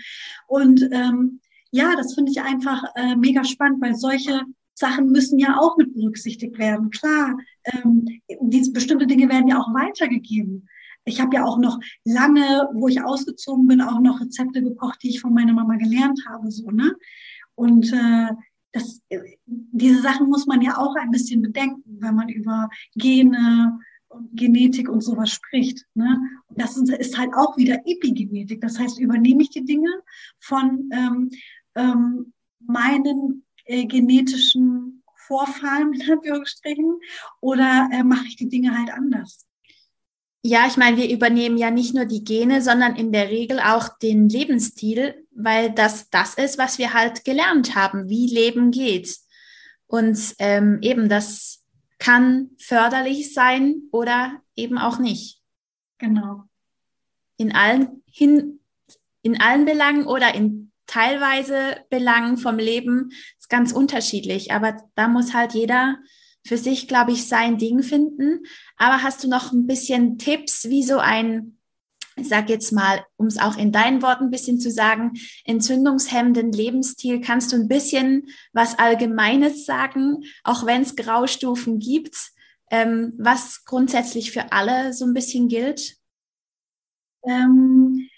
Und 0.46 0.88
ähm, 0.92 1.40
ja, 1.70 1.94
das 1.96 2.14
finde 2.14 2.30
ich 2.32 2.40
einfach 2.40 2.82
äh, 2.94 3.16
mega 3.16 3.44
spannend, 3.44 3.80
weil 3.80 3.94
solche 3.94 4.42
Sachen 4.74 5.10
müssen 5.10 5.38
ja 5.38 5.58
auch 5.58 5.76
mit 5.76 5.94
berücksichtigt 5.94 6.58
werden. 6.58 6.90
Klar, 6.90 7.36
ähm, 7.64 8.06
diese 8.40 8.72
bestimmte 8.72 9.06
Dinge 9.06 9.28
werden 9.28 9.48
ja 9.48 9.58
auch 9.58 9.72
weitergegeben. 9.72 10.68
Ich 11.04 11.20
habe 11.20 11.36
ja 11.36 11.44
auch 11.44 11.58
noch 11.58 11.78
lange, 12.04 12.68
wo 12.72 12.88
ich 12.88 13.02
ausgezogen 13.02 13.66
bin, 13.66 13.80
auch 13.80 14.00
noch 14.00 14.20
Rezepte 14.20 14.62
gekocht, 14.62 15.02
die 15.02 15.10
ich 15.10 15.20
von 15.20 15.34
meiner 15.34 15.52
Mama 15.52 15.76
gelernt 15.76 16.20
habe, 16.28 16.50
so 16.50 16.70
ne. 16.70 16.94
Und 17.54 17.92
äh, 17.92 18.30
das, 18.72 19.00
diese 19.46 20.02
Sachen 20.02 20.28
muss 20.28 20.46
man 20.46 20.60
ja 20.60 20.78
auch 20.78 20.96
ein 20.96 21.10
bisschen 21.10 21.42
bedenken, 21.42 21.98
wenn 22.00 22.16
man 22.16 22.28
über 22.28 22.68
Gene 22.96 23.78
und 24.14 24.36
Genetik 24.36 24.88
und 24.88 25.00
sowas 25.00 25.30
spricht. 25.30 25.84
Ne? 25.94 26.18
Und 26.48 26.60
das 26.60 26.76
ist 26.76 27.18
halt 27.18 27.30
auch 27.34 27.56
wieder 27.56 27.80
Epigenetik. 27.84 28.60
Das 28.60 28.78
heißt, 28.78 28.98
übernehme 28.98 29.42
ich 29.42 29.50
die 29.50 29.64
Dinge 29.64 29.90
von 30.38 30.90
ähm, 30.92 31.30
ähm, 31.74 32.32
meinen 32.60 33.44
äh, 33.64 33.86
genetischen 33.86 35.02
Vorfahren, 35.26 35.92
in 36.00 36.10
Anführungsstrichen, 36.10 37.00
oder 37.40 37.88
äh, 37.92 38.04
mache 38.04 38.26
ich 38.28 38.36
die 38.36 38.48
Dinge 38.48 38.76
halt 38.76 38.90
anders? 38.90 39.46
Ja, 40.46 40.66
ich 40.66 40.76
meine, 40.76 40.98
wir 40.98 41.10
übernehmen 41.10 41.56
ja 41.56 41.70
nicht 41.70 41.94
nur 41.94 42.04
die 42.04 42.22
Gene, 42.22 42.60
sondern 42.60 42.96
in 42.96 43.12
der 43.12 43.30
Regel 43.30 43.60
auch 43.60 43.88
den 43.96 44.28
Lebensstil, 44.28 45.26
weil 45.34 45.72
das 45.72 46.10
das 46.10 46.34
ist, 46.34 46.58
was 46.58 46.76
wir 46.76 46.92
halt 46.92 47.24
gelernt 47.24 47.74
haben, 47.74 48.10
wie 48.10 48.26
Leben 48.26 48.70
geht. 48.70 49.16
Und 49.86 50.34
ähm, 50.38 50.80
eben 50.82 51.08
das 51.08 51.63
kann 51.98 52.50
förderlich 52.58 53.32
sein 53.32 53.82
oder 53.92 54.42
eben 54.56 54.78
auch 54.78 54.98
nicht. 54.98 55.42
Genau. 55.98 56.44
In 57.36 57.54
allen 57.54 58.02
hin, 58.10 58.60
in 59.22 59.40
allen 59.40 59.64
Belangen 59.64 60.06
oder 60.06 60.34
in 60.34 60.72
teilweise 60.86 61.76
Belangen 61.90 62.36
vom 62.36 62.58
Leben 62.58 63.10
ist 63.38 63.48
ganz 63.48 63.72
unterschiedlich. 63.72 64.52
Aber 64.52 64.76
da 64.94 65.08
muss 65.08 65.34
halt 65.34 65.54
jeder 65.54 65.98
für 66.46 66.58
sich, 66.58 66.88
glaube 66.88 67.12
ich, 67.12 67.26
sein 67.26 67.58
Ding 67.58 67.82
finden. 67.82 68.44
Aber 68.76 69.02
hast 69.02 69.24
du 69.24 69.28
noch 69.28 69.52
ein 69.52 69.66
bisschen 69.66 70.18
Tipps, 70.18 70.68
wie 70.68 70.82
so 70.82 70.98
ein, 70.98 71.58
ich 72.16 72.28
sag 72.28 72.48
jetzt 72.48 72.72
mal, 72.72 73.04
um 73.16 73.26
es 73.26 73.38
auch 73.38 73.56
in 73.56 73.72
deinen 73.72 74.02
Worten 74.02 74.24
ein 74.24 74.30
bisschen 74.30 74.60
zu 74.60 74.70
sagen, 74.70 75.12
entzündungshemmenden 75.44 76.52
Lebensstil, 76.52 77.20
kannst 77.20 77.52
du 77.52 77.56
ein 77.56 77.68
bisschen 77.68 78.28
was 78.52 78.78
Allgemeines 78.78 79.64
sagen, 79.64 80.22
auch 80.44 80.64
wenn 80.66 80.82
es 80.82 80.96
Graustufen 80.96 81.78
gibt, 81.78 82.16
ähm, 82.70 83.14
was 83.18 83.64
grundsätzlich 83.64 84.32
für 84.32 84.52
alle 84.52 84.92
so 84.92 85.04
ein 85.04 85.14
bisschen 85.14 85.48
gilt? 85.48 85.96
Ähm, 87.24 88.08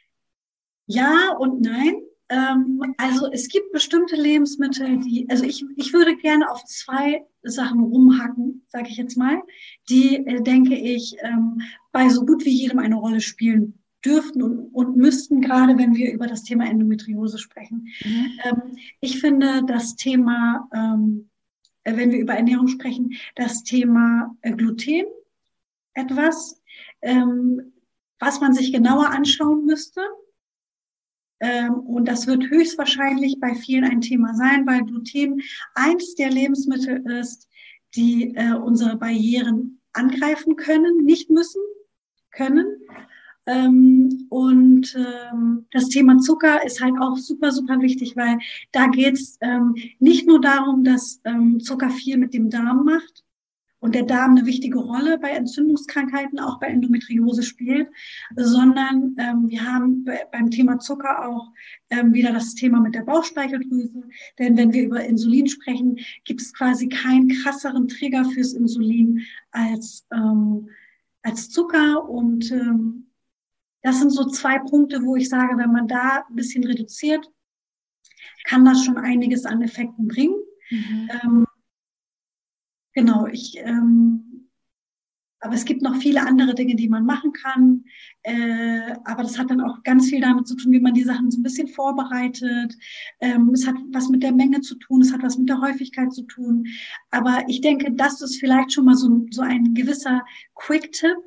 ja 0.87 1.35
und 1.39 1.63
nein. 1.63 2.03
Ähm, 2.29 2.83
also 2.99 3.31
es 3.31 3.49
gibt 3.49 3.73
bestimmte 3.73 4.17
Lebensmittel, 4.17 4.99
die, 4.99 5.29
also 5.31 5.45
ich, 5.45 5.65
ich 5.77 5.93
würde 5.93 6.17
gerne 6.17 6.51
auf 6.51 6.65
zwei 6.65 7.25
Sachen 7.43 7.81
rumhacken, 7.81 8.67
sage 8.69 8.89
ich 8.89 8.97
jetzt 8.97 9.17
mal, 9.17 9.41
die, 9.89 10.17
äh, 10.17 10.43
denke 10.43 10.75
ich, 10.75 11.17
ähm, 11.21 11.63
bei 11.93 12.09
so 12.09 12.27
gut 12.27 12.45
wie 12.45 12.51
jedem 12.51 12.81
eine 12.81 12.97
Rolle 12.97 13.21
spielen 13.21 13.79
dürften 14.07 14.43
und, 14.43 14.59
und 14.73 14.97
müssten, 14.97 15.41
gerade 15.41 15.77
wenn 15.79 15.95
wir 15.95 16.13
über 16.13 16.27
das 16.27 16.45
Thema 16.45 16.67
Endometriose 16.67 17.39
sprechen. 17.39 17.89
Mhm. 18.05 18.27
Ähm, 18.45 18.79
ich 19.01 19.21
finde 19.21 19.65
das 19.67 19.97
Thema, 19.97 20.69
ähm, 20.75 21.29
äh, 21.85 21.97
wenn 21.97 22.13
wir 22.13 22.21
über 22.21 22.35
Ernährung 22.35 22.69
sprechen, 22.69 23.15
das 23.35 23.65
Thema 23.65 24.37
äh, 24.43 24.53
Gluten 24.53 25.05
etwas, 25.95 26.63
ähm, 27.03 27.73
was 28.19 28.41
man 28.41 28.55
sich 28.55 28.73
genauer 28.73 29.11
anschauen 29.11 29.65
müsste 29.67 30.01
ähm, 31.41 31.75
und 31.81 32.07
das 32.07 32.27
wird 32.27 32.49
höchstwahrscheinlich 32.49 33.39
bei 33.41 33.55
vielen 33.55 33.85
ein 33.85 34.01
Thema 34.01 34.35
sein, 34.35 34.67
weil 34.67 34.85
Gluten 34.85 35.43
eins 35.75 36.15
der 36.15 36.31
Lebensmittel 36.31 37.05
ist, 37.11 37.49
die 37.95 38.35
äh, 38.35 38.55
unsere 38.55 38.97
Barrieren 38.97 39.81
angreifen 39.93 40.57
können, 40.57 41.05
nicht 41.05 41.31
müssen, 41.31 41.63
können. 42.31 42.67
Ähm, 43.47 44.27
und 44.29 44.95
ähm, 44.97 45.67
das 45.71 45.89
Thema 45.89 46.19
Zucker 46.19 46.65
ist 46.65 46.83
halt 46.83 46.95
auch 47.01 47.17
super, 47.17 47.53
super 47.53 47.81
wichtig, 47.81 48.17
weil 48.17 48.39
da 48.73 48.89
geht 48.89 49.15
es 49.15 49.39
nicht 49.99 50.27
nur 50.27 50.41
darum, 50.41 50.85
dass 50.85 51.21
Zucker 51.61 51.91
viel 51.91 52.17
mit 52.19 52.35
dem 52.35 52.51
Darm 52.51 52.85
macht, 52.85 53.25
und 53.87 53.95
der 53.95 54.03
Darm 54.05 54.33
eine 54.33 54.47
wichtige 54.47 54.79
Rolle 54.79 55.17
bei 55.19 55.31
Entzündungskrankheiten, 55.31 56.41
auch 56.41 56.59
bei 56.59 56.67
Endometriose 56.67 57.45
spielt, 57.45 57.89
sondern 58.35 59.15
ähm, 59.19 59.49
wir 59.49 59.65
haben 59.65 60.05
beim 60.33 60.51
Thema 60.51 60.79
Zucker 60.79 61.29
auch 61.29 61.53
ähm, 61.91 62.13
wieder 62.13 62.33
das 62.33 62.55
Thema 62.55 62.81
mit 62.81 62.95
der 62.95 63.03
Bauchspeicheldrüse. 63.03 64.03
Denn 64.41 64.57
wenn 64.57 64.73
wir 64.73 64.85
über 64.85 65.05
Insulin 65.05 65.47
sprechen, 65.47 65.99
gibt 66.25 66.41
es 66.41 66.53
quasi 66.53 66.89
keinen 66.89 67.29
krasseren 67.29 67.87
Trigger 67.87 68.25
fürs 68.25 68.55
Insulin 68.55 69.23
als, 69.53 70.05
ähm, 70.13 70.69
als 71.23 71.51
Zucker. 71.51 72.09
Und 72.09 72.51
ähm, 72.51 73.06
das 73.87 74.01
sind 74.01 74.11
so 74.11 74.25
zwei 74.27 74.59
Punkte, 74.59 75.03
wo 75.03 75.17
ich 75.17 75.29
sage, 75.29 75.57
wenn 75.57 75.73
man 75.73 75.89
da 75.89 76.25
ein 76.29 76.37
bisschen 76.37 76.65
reduziert, 76.65 77.31
kann 78.45 78.65
das 78.65 78.85
schon 78.85 78.99
einiges 78.99 79.45
an 79.45 79.63
Effekten 79.63 80.09
bringen. 80.09 80.37
Mhm. 80.71 81.11
Ähm, 81.23 81.47
Genau, 82.97 83.27
ich, 83.27 83.59
ähm, 83.59 84.49
aber 85.41 85.55
es 85.55 85.67
gibt 85.67 85.83
noch 85.83 85.97
viele 85.97 86.27
andere 86.27 86.55
Dinge, 86.55 86.77
die 86.77 86.89
man 86.89 87.05
machen 87.05 87.31
kann. 87.35 87.85
Äh, 88.23 88.95
aber 89.05 89.23
das 89.23 89.39
hat 89.39 89.51
dann 89.51 89.61
auch 89.61 89.83
ganz 89.83 90.09
viel 90.09 90.23
damit 90.23 90.49
zu 90.49 90.57
tun, 90.57 90.73
wie 90.73 90.81
man 90.81 90.95
die 90.95 91.05
Sachen 91.05 91.31
so 91.31 91.39
ein 91.39 91.43
bisschen 91.43 91.69
vorbereitet. 91.69 92.75
Ähm, 93.21 93.51
es 93.53 93.67
hat 93.67 93.75
was 93.93 94.09
mit 94.09 94.23
der 94.23 94.33
Menge 94.33 94.63
zu 94.63 94.77
tun, 94.77 95.03
es 95.03 95.13
hat 95.13 95.23
was 95.23 95.37
mit 95.37 95.47
der 95.47 95.61
Häufigkeit 95.61 96.11
zu 96.11 96.23
tun. 96.23 96.67
Aber 97.11 97.45
ich 97.49 97.61
denke, 97.61 97.93
das 97.93 98.23
ist 98.23 98.41
vielleicht 98.41 98.73
schon 98.73 98.87
mal 98.87 98.97
so, 98.97 99.27
so 99.31 99.43
ein 99.43 99.75
gewisser 99.75 100.25
Quick-Tipp. 100.55 101.19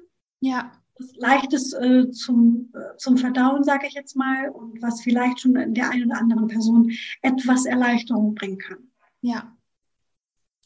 Ja. 0.41 0.71
Leichtes 1.15 1.74
äh, 1.74 2.10
zum, 2.12 2.72
äh, 2.74 2.98
zum 2.98 3.18
Verdauen, 3.18 3.63
sage 3.63 3.88
ich 3.88 3.94
jetzt 3.94 4.15
mal, 4.15 4.50
und 4.50 4.82
was 4.82 5.01
vielleicht 5.01 5.39
schon 5.39 5.74
der 5.74 5.89
einen 5.89 6.12
oder 6.12 6.20
anderen 6.20 6.48
Person 6.48 6.91
etwas 7.22 7.65
Erleichterung 7.65 8.36
bringen 8.36 8.58
kann. 8.58 8.89
Ja, 9.22 9.56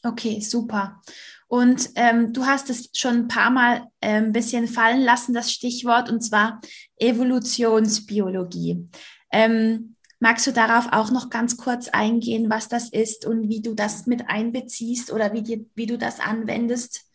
Okay, 0.04 0.40
super. 0.40 1.00
Und 1.48 1.90
ähm, 1.94 2.34
du 2.34 2.44
hast 2.44 2.68
es 2.68 2.90
schon 2.92 3.14
ein 3.14 3.28
paar 3.28 3.50
Mal 3.50 3.88
äh, 4.00 4.18
ein 4.18 4.32
bisschen 4.32 4.68
fallen 4.68 5.00
lassen, 5.02 5.32
das 5.32 5.50
Stichwort, 5.50 6.10
und 6.10 6.20
zwar 6.20 6.60
Evolutionsbiologie. 6.98 8.86
Ähm, 9.32 9.96
magst 10.20 10.46
du 10.46 10.52
darauf 10.52 10.88
auch 10.92 11.10
noch 11.10 11.30
ganz 11.30 11.56
kurz 11.56 11.88
eingehen, 11.88 12.50
was 12.50 12.68
das 12.68 12.90
ist 12.90 13.24
und 13.24 13.48
wie 13.48 13.62
du 13.62 13.74
das 13.74 14.06
mit 14.06 14.28
einbeziehst 14.28 15.10
oder 15.10 15.32
wie, 15.32 15.42
dir, 15.42 15.64
wie 15.74 15.86
du 15.86 15.96
das 15.96 16.20
anwendest? 16.20 17.06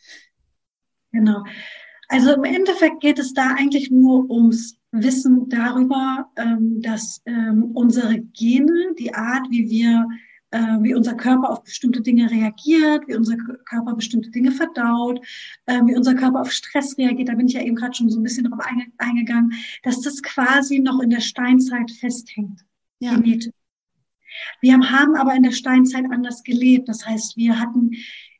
Genau. 1.11 1.43
Also 2.09 2.33
im 2.33 2.43
Endeffekt 2.43 3.01
geht 3.01 3.19
es 3.19 3.33
da 3.33 3.55
eigentlich 3.55 3.91
nur 3.91 4.29
ums 4.29 4.77
Wissen 4.91 5.47
darüber, 5.47 6.29
ähm, 6.35 6.81
dass 6.81 7.21
ähm, 7.25 7.71
unsere 7.75 8.19
Gene, 8.19 8.95
die 8.97 9.13
Art, 9.13 9.49
wie 9.49 9.69
wir 9.69 10.07
äh, 10.51 10.81
wie 10.81 10.95
unser 10.95 11.13
Körper 11.13 11.51
auf 11.51 11.63
bestimmte 11.63 12.01
Dinge 12.01 12.31
reagiert, 12.31 13.07
wie 13.07 13.15
unser 13.15 13.37
Körper 13.37 13.93
bestimmte 13.93 14.31
Dinge 14.31 14.51
verdaut, 14.51 15.23
äh, 15.67 15.81
wie 15.85 15.95
unser 15.95 16.15
Körper 16.15 16.41
auf 16.41 16.51
Stress 16.51 16.97
reagiert. 16.97 17.29
Da 17.29 17.35
bin 17.35 17.47
ich 17.47 17.53
ja 17.53 17.61
eben 17.61 17.75
gerade 17.75 17.93
schon 17.93 18.09
so 18.09 18.19
ein 18.19 18.23
bisschen 18.23 18.45
drauf 18.45 18.59
einge 18.61 18.87
eingegangen, 18.97 19.53
dass 19.83 20.01
das 20.01 20.23
quasi 20.23 20.79
noch 20.79 21.01
in 21.01 21.11
der 21.11 21.21
Steinzeit 21.21 21.91
festhängt. 21.91 22.65
Ja. 22.99 23.15
Genetisch. 23.15 23.53
Wir 24.61 24.73
haben 24.73 25.15
aber 25.15 25.35
in 25.35 25.43
der 25.43 25.51
Steinzeit 25.51 26.05
anders 26.09 26.43
gelebt. 26.43 26.89
Das 26.89 27.05
heißt, 27.05 27.37
wir 27.37 27.59
hatten 27.59 27.91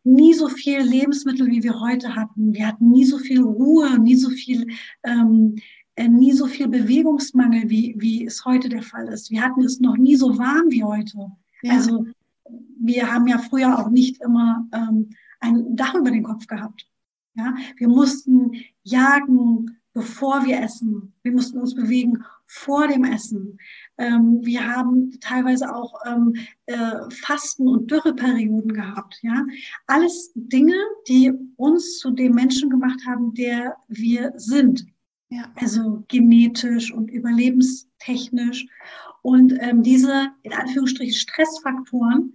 nie 0.04 0.34
so 0.34 0.48
viel 0.48 0.80
Lebensmittel, 0.82 1.48
wie 1.48 1.64
wir 1.64 1.80
heute 1.80 2.16
hatten. 2.16 2.54
Wir 2.54 2.68
hatten 2.68 2.90
nie 2.90 3.06
so 3.06 3.18
viel 3.18 3.42
Ruhe, 3.42 4.00
nie 4.00 4.16
so 4.16 4.30
viel, 4.30 4.68
ähm, 5.04 5.56
äh, 5.96 6.08
nie 6.08 6.32
so 6.32 6.46
viel 6.48 6.68
Bewegungsmangel, 6.68 7.70
wie, 7.70 7.96
wie 7.98 8.26
es 8.26 8.46
heute 8.46 8.70
der 8.70 8.84
Fall 8.84 9.08
ist. 9.08 9.30
Wir 9.30 9.42
hatten 9.42 9.64
es 9.64 9.80
noch 9.80 9.98
nie 9.98 10.16
so 10.16 10.38
warm 10.38 10.70
wie 10.70 10.84
heute. 10.84 11.32
Ja. 11.62 11.74
Also 11.74 12.06
wir 12.80 13.12
haben 13.12 13.28
ja 13.28 13.38
früher 13.38 13.78
auch 13.78 13.90
nicht 13.90 14.22
immer 14.22 14.68
ähm, 14.72 15.10
ein 15.40 15.76
Dach 15.76 15.96
über 15.96 16.12
den 16.12 16.24
Kopf 16.24 16.48
gehabt. 16.48 16.88
Ja, 17.36 17.56
wir 17.78 17.88
mussten 17.88 18.52
jagen, 18.84 19.78
bevor 19.94 20.46
wir 20.46 20.62
essen. 20.62 21.14
Wir 21.24 21.32
mussten 21.32 21.60
uns 21.60 21.76
bewegen 21.76 22.24
vor 22.46 22.88
dem 22.88 23.04
Essen. 23.04 23.60
Ähm, 24.00 24.40
wir 24.44 24.66
haben 24.66 25.20
teilweise 25.20 25.74
auch 25.74 25.94
ähm, 26.06 26.36
äh, 26.66 27.10
Fasten- 27.10 27.68
und 27.68 27.92
Dürreperioden 27.92 28.74
gehabt. 28.74 29.20
Ja, 29.22 29.46
alles 29.88 30.32
Dinge, 30.36 30.76
die 31.08 31.32
uns 31.58 32.00
zu 32.00 32.12
dem 32.12 32.34
Menschen 32.34 32.70
gemacht 32.70 33.00
haben, 33.06 33.34
der 33.34 33.76
wir 33.88 34.34
sind. 34.36 34.86
Ja. 35.30 35.52
Also 35.56 36.04
genetisch 36.08 36.92
und 36.92 37.12
überlebenstechnisch. 37.12 38.66
Und 39.22 39.54
ähm, 39.60 39.84
diese, 39.84 40.30
in 40.44 40.54
Anführungsstrichen, 40.54 41.14
Stressfaktoren 41.14 42.34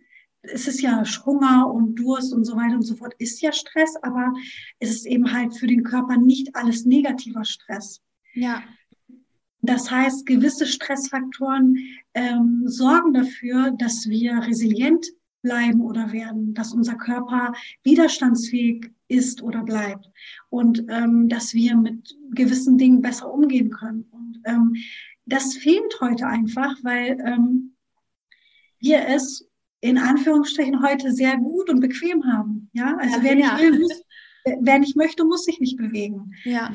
es 0.52 0.68
ist 0.68 0.80
ja 0.80 1.02
Hunger 1.24 1.70
und 1.72 1.94
Durst 1.96 2.32
und 2.32 2.44
so 2.44 2.56
weiter 2.56 2.74
und 2.74 2.82
so 2.82 2.96
fort, 2.96 3.14
ist 3.18 3.40
ja 3.40 3.52
Stress, 3.52 3.96
aber 4.02 4.32
es 4.78 4.90
ist 4.90 5.06
eben 5.06 5.32
halt 5.32 5.54
für 5.56 5.66
den 5.66 5.82
Körper 5.82 6.16
nicht 6.16 6.54
alles 6.54 6.84
negativer 6.84 7.44
Stress. 7.44 8.02
Ja. 8.34 8.62
Das 9.66 9.90
heißt, 9.90 10.26
gewisse 10.26 10.66
Stressfaktoren 10.66 11.76
ähm, 12.14 12.62
sorgen 12.66 13.12
dafür, 13.12 13.72
dass 13.78 14.08
wir 14.08 14.38
resilient 14.38 15.06
bleiben 15.42 15.80
oder 15.82 16.10
werden, 16.12 16.54
dass 16.54 16.72
unser 16.72 16.94
Körper 16.94 17.52
widerstandsfähig 17.82 18.90
ist 19.08 19.42
oder 19.42 19.62
bleibt 19.62 20.10
und 20.48 20.84
ähm, 20.88 21.28
dass 21.28 21.52
wir 21.54 21.76
mit 21.76 22.16
gewissen 22.32 22.78
Dingen 22.78 23.02
besser 23.02 23.32
umgehen 23.32 23.70
können. 23.70 24.04
Und 24.10 24.40
ähm, 24.44 24.74
das 25.26 25.54
fehlt 25.54 26.00
heute 26.00 26.26
einfach, 26.26 26.74
weil 26.82 27.18
ähm, 27.24 27.74
wir 28.80 29.06
es 29.06 29.48
in 29.80 29.98
Anführungsstrichen 29.98 30.82
heute 30.82 31.12
sehr 31.12 31.36
gut 31.36 31.68
und 31.68 31.80
bequem 31.80 32.24
haben. 32.24 32.70
Ja, 32.72 32.96
also 32.96 33.16
ja, 33.16 33.22
wer 33.22 33.34
nicht 33.34 33.58
will, 33.58 33.80
muss, 33.80 34.02
wer 34.60 34.78
nicht 34.78 34.96
möchte, 34.96 35.24
muss 35.24 35.44
sich 35.44 35.60
nicht 35.60 35.76
bewegen. 35.76 36.32
Ja. 36.44 36.72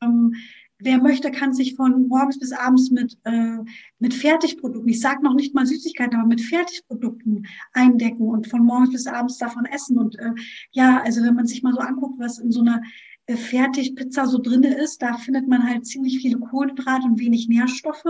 Ähm, 0.00 0.34
wer 0.78 0.98
möchte, 0.98 1.30
kann 1.30 1.54
sich 1.54 1.74
von 1.74 2.08
morgens 2.08 2.38
bis 2.38 2.52
abends 2.52 2.90
mit, 2.90 3.18
äh, 3.24 3.58
mit 3.98 4.14
Fertigprodukten, 4.14 4.88
ich 4.88 5.00
sage 5.00 5.22
noch 5.22 5.34
nicht 5.34 5.54
mal 5.54 5.66
Süßigkeiten, 5.66 6.18
aber 6.18 6.28
mit 6.28 6.40
Fertigprodukten 6.40 7.46
eindecken 7.72 8.28
und 8.28 8.46
von 8.46 8.64
morgens 8.64 8.92
bis 8.92 9.06
abends 9.06 9.38
davon 9.38 9.64
essen. 9.66 9.98
Und 9.98 10.18
äh, 10.18 10.32
ja, 10.72 11.00
also 11.02 11.22
wenn 11.22 11.34
man 11.34 11.46
sich 11.46 11.62
mal 11.62 11.72
so 11.72 11.80
anguckt, 11.80 12.18
was 12.18 12.38
in 12.38 12.52
so 12.52 12.60
einer 12.60 12.82
äh, 13.26 13.36
Fertigpizza 13.36 14.26
so 14.26 14.38
drinne 14.38 14.74
ist, 14.74 15.00
da 15.02 15.14
findet 15.14 15.48
man 15.48 15.66
halt 15.66 15.86
ziemlich 15.86 16.18
viele 16.18 16.38
Kohlenhydrate 16.38 17.06
und 17.06 17.18
wenig 17.18 17.48
Nährstoffe. 17.48 18.04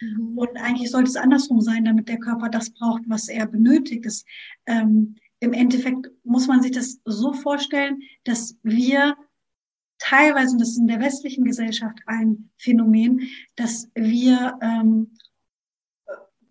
Mhm. 0.00 0.38
Und 0.38 0.56
eigentlich 0.56 0.90
sollte 0.90 1.10
es 1.10 1.16
andersrum 1.16 1.60
sein, 1.60 1.84
damit 1.84 2.08
der 2.08 2.18
Körper 2.18 2.48
das 2.48 2.70
braucht, 2.70 3.02
was 3.06 3.28
er 3.28 3.46
benötigt. 3.46 4.06
Das, 4.06 4.24
ähm, 4.66 5.16
Im 5.40 5.52
Endeffekt 5.52 6.10
muss 6.24 6.46
man 6.46 6.62
sich 6.62 6.70
das 6.70 7.00
so 7.04 7.32
vorstellen, 7.32 8.00
dass 8.24 8.56
wir 8.62 9.16
teilweise, 10.02 10.52
und 10.52 10.60
das 10.60 10.70
ist 10.70 10.78
in 10.78 10.88
der 10.88 11.00
westlichen 11.00 11.44
Gesellschaft 11.44 11.98
ein 12.06 12.50
Phänomen, 12.58 13.28
dass 13.56 13.88
wir 13.94 14.58
ähm, 14.60 15.12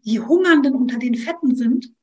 die 0.06 0.20
Hungernden 0.20 0.74
unter 0.74 0.98
den 0.98 1.16
Fetten 1.16 1.56
sind. 1.56 1.94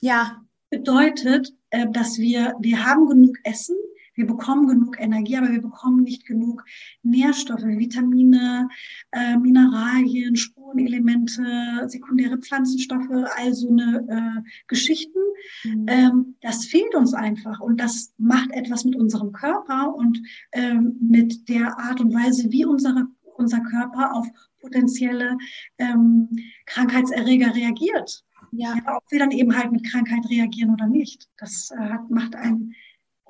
Ja. 0.00 0.42
Bedeutet, 0.68 1.54
äh, 1.70 1.86
dass 1.90 2.18
wir, 2.18 2.54
wir 2.60 2.84
haben 2.84 3.08
genug 3.08 3.36
Essen, 3.44 3.76
wir 4.16 4.26
bekommen 4.26 4.66
genug 4.66 4.96
Energie, 4.98 5.36
aber 5.36 5.50
wir 5.50 5.62
bekommen 5.62 6.02
nicht 6.02 6.26
genug 6.26 6.64
Nährstoffe, 7.02 7.62
Vitamine, 7.62 8.68
äh, 9.12 9.36
Mineralien, 9.36 10.36
Spurenelemente, 10.36 11.88
sekundäre 11.88 12.38
Pflanzenstoffe, 12.38 13.10
all 13.10 13.54
so 13.54 13.68
eine 13.68 14.42
äh, 14.44 14.50
Geschichten. 14.66 15.18
Mhm. 15.64 15.86
Ähm, 15.88 16.34
das 16.40 16.64
fehlt 16.64 16.94
uns 16.94 17.14
einfach 17.14 17.60
und 17.60 17.80
das 17.80 18.12
macht 18.18 18.50
etwas 18.52 18.84
mit 18.84 18.96
unserem 18.96 19.32
Körper 19.32 19.94
und 19.94 20.20
ähm, 20.52 20.96
mit 21.00 21.48
der 21.48 21.78
Art 21.78 22.00
und 22.00 22.14
Weise, 22.14 22.50
wie 22.50 22.64
unsere, 22.64 23.06
unser 23.36 23.60
Körper 23.60 24.14
auf 24.14 24.26
potenzielle 24.60 25.36
ähm, 25.78 26.28
Krankheitserreger 26.64 27.54
reagiert. 27.54 28.24
Ja. 28.52 28.74
ja. 28.74 28.96
Ob 28.96 29.04
wir 29.10 29.18
dann 29.18 29.30
eben 29.30 29.56
halt 29.56 29.72
mit 29.72 29.84
Krankheit 29.88 30.28
reagieren 30.28 30.72
oder 30.72 30.86
nicht. 30.86 31.28
Das 31.36 31.70
äh, 31.70 31.78
hat, 31.78 32.10
macht 32.10 32.34
einen 32.34 32.74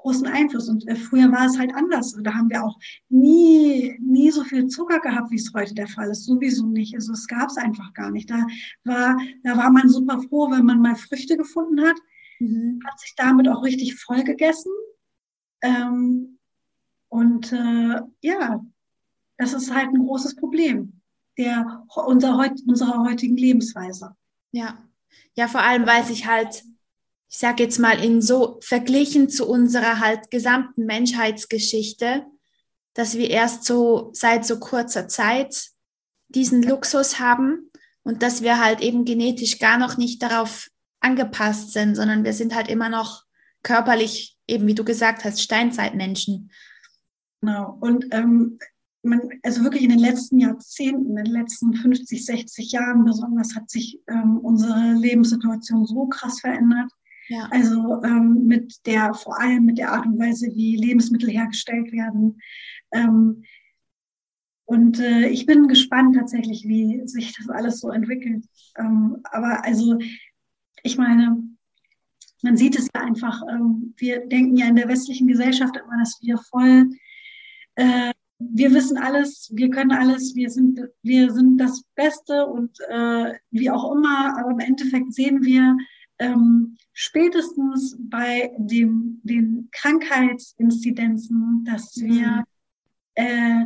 großen 0.06 0.26
Einfluss. 0.26 0.68
Und 0.68 0.86
äh, 0.86 0.94
früher 0.94 1.30
war 1.32 1.46
es 1.46 1.58
halt 1.58 1.74
anders. 1.74 2.16
Da 2.22 2.32
haben 2.32 2.48
wir 2.48 2.64
auch 2.64 2.78
nie, 3.08 3.98
nie 4.00 4.30
so 4.30 4.44
viel 4.44 4.68
Zucker 4.68 5.00
gehabt, 5.00 5.30
wie 5.30 5.36
es 5.36 5.52
heute 5.52 5.74
der 5.74 5.88
Fall 5.88 6.10
ist. 6.10 6.24
Sowieso 6.24 6.66
nicht. 6.66 6.94
Also 6.94 7.12
es 7.12 7.26
gab 7.26 7.50
es 7.50 7.56
einfach 7.56 7.92
gar 7.92 8.10
nicht. 8.10 8.30
Da 8.30 8.46
war, 8.84 9.18
da 9.42 9.56
war 9.56 9.70
man 9.70 9.88
super 9.88 10.20
froh, 10.22 10.50
wenn 10.50 10.64
man 10.64 10.80
mal 10.80 10.94
Früchte 10.94 11.36
gefunden 11.36 11.80
hat. 11.80 11.96
Mhm. 12.38 12.80
Hat 12.86 13.00
sich 13.00 13.14
damit 13.16 13.48
auch 13.48 13.64
richtig 13.64 13.96
voll 13.96 14.22
gegessen. 14.22 14.70
Ähm, 15.62 16.38
und 17.08 17.52
äh, 17.52 18.00
ja, 18.20 18.64
das 19.38 19.54
ist 19.54 19.74
halt 19.74 19.88
ein 19.88 20.06
großes 20.06 20.36
Problem 20.36 21.00
der, 21.36 21.84
unserer, 21.94 22.52
unserer 22.66 23.04
heutigen 23.04 23.36
Lebensweise. 23.36 24.14
Ja. 24.52 24.78
Ja, 25.34 25.48
vor 25.48 25.62
allem, 25.62 25.86
weil 25.86 26.04
sich 26.04 26.26
halt 26.26 26.62
ich 27.28 27.38
sage 27.38 27.62
jetzt 27.62 27.78
mal, 27.78 28.02
in 28.02 28.22
so 28.22 28.58
verglichen 28.62 29.28
zu 29.28 29.48
unserer 29.48 30.00
halt 30.00 30.30
gesamten 30.30 30.86
Menschheitsgeschichte, 30.86 32.24
dass 32.94 33.16
wir 33.16 33.30
erst 33.30 33.64
so 33.64 34.10
seit 34.12 34.46
so 34.46 34.58
kurzer 34.58 35.08
Zeit 35.08 35.70
diesen 36.28 36.62
Luxus 36.62 37.18
haben 37.18 37.70
und 38.02 38.22
dass 38.22 38.42
wir 38.42 38.62
halt 38.62 38.80
eben 38.80 39.04
genetisch 39.04 39.58
gar 39.58 39.78
noch 39.78 39.96
nicht 39.96 40.22
darauf 40.22 40.70
angepasst 41.00 41.72
sind, 41.72 41.94
sondern 41.94 42.24
wir 42.24 42.32
sind 42.32 42.54
halt 42.54 42.68
immer 42.68 42.88
noch 42.88 43.24
körperlich, 43.62 44.38
eben 44.46 44.66
wie 44.66 44.74
du 44.74 44.84
gesagt 44.84 45.24
hast, 45.24 45.42
Steinzeitmenschen. 45.42 46.50
Genau. 47.40 47.76
Und 47.80 48.06
ähm, 48.12 48.58
man, 49.02 49.20
also 49.42 49.62
wirklich 49.62 49.82
in 49.82 49.90
den 49.90 49.98
letzten 49.98 50.38
Jahrzehnten, 50.38 51.10
in 51.10 51.24
den 51.24 51.32
letzten 51.32 51.74
50, 51.74 52.24
60 52.24 52.72
Jahren 52.72 53.04
besonders, 53.04 53.54
hat 53.54 53.70
sich 53.70 54.00
ähm, 54.08 54.38
unsere 54.38 54.94
Lebenssituation 54.94 55.86
so 55.86 56.06
krass 56.06 56.40
verändert. 56.40 56.90
Ja. 57.28 57.48
Also 57.50 58.02
ähm, 58.04 58.44
mit 58.46 58.86
der, 58.86 59.14
vor 59.14 59.40
allem 59.40 59.64
mit 59.64 59.78
der 59.78 59.92
Art 59.92 60.06
und 60.06 60.18
Weise, 60.18 60.46
wie 60.54 60.76
Lebensmittel 60.76 61.30
hergestellt 61.30 61.92
werden. 61.92 62.40
Ähm, 62.92 63.42
und 64.64 64.98
äh, 64.98 65.28
ich 65.28 65.46
bin 65.46 65.68
gespannt 65.68 66.16
tatsächlich, 66.16 66.64
wie 66.66 67.06
sich 67.06 67.34
das 67.36 67.48
alles 67.48 67.80
so 67.80 67.90
entwickelt. 67.90 68.44
Ähm, 68.76 69.18
aber 69.24 69.64
also, 69.64 69.98
ich 70.82 70.98
meine, 70.98 71.42
man 72.42 72.56
sieht 72.56 72.78
es 72.78 72.88
ja 72.94 73.02
einfach, 73.02 73.42
ähm, 73.48 73.94
wir 73.96 74.26
denken 74.26 74.56
ja 74.56 74.66
in 74.66 74.76
der 74.76 74.88
westlichen 74.88 75.28
Gesellschaft 75.28 75.76
immer, 75.76 75.98
dass 75.98 76.18
wir 76.20 76.38
voll, 76.38 76.90
äh, 77.76 78.12
wir 78.38 78.74
wissen 78.74 78.98
alles, 78.98 79.50
wir 79.54 79.70
können 79.70 79.92
alles, 79.92 80.34
wir 80.34 80.50
sind, 80.50 80.80
wir 81.02 81.32
sind 81.32 81.58
das 81.58 81.84
Beste 81.94 82.46
und 82.46 82.76
äh, 82.88 83.34
wie 83.50 83.70
auch 83.70 83.94
immer, 83.94 84.38
aber 84.38 84.50
im 84.50 84.58
Endeffekt 84.58 85.14
sehen 85.14 85.44
wir, 85.44 85.76
ähm, 86.18 86.76
spätestens 86.92 87.96
bei 87.98 88.52
dem, 88.58 89.20
den 89.22 89.68
Krankheitsinzidenzen, 89.72 91.64
dass 91.64 91.96
wir 91.96 92.44
äh, 93.14 93.64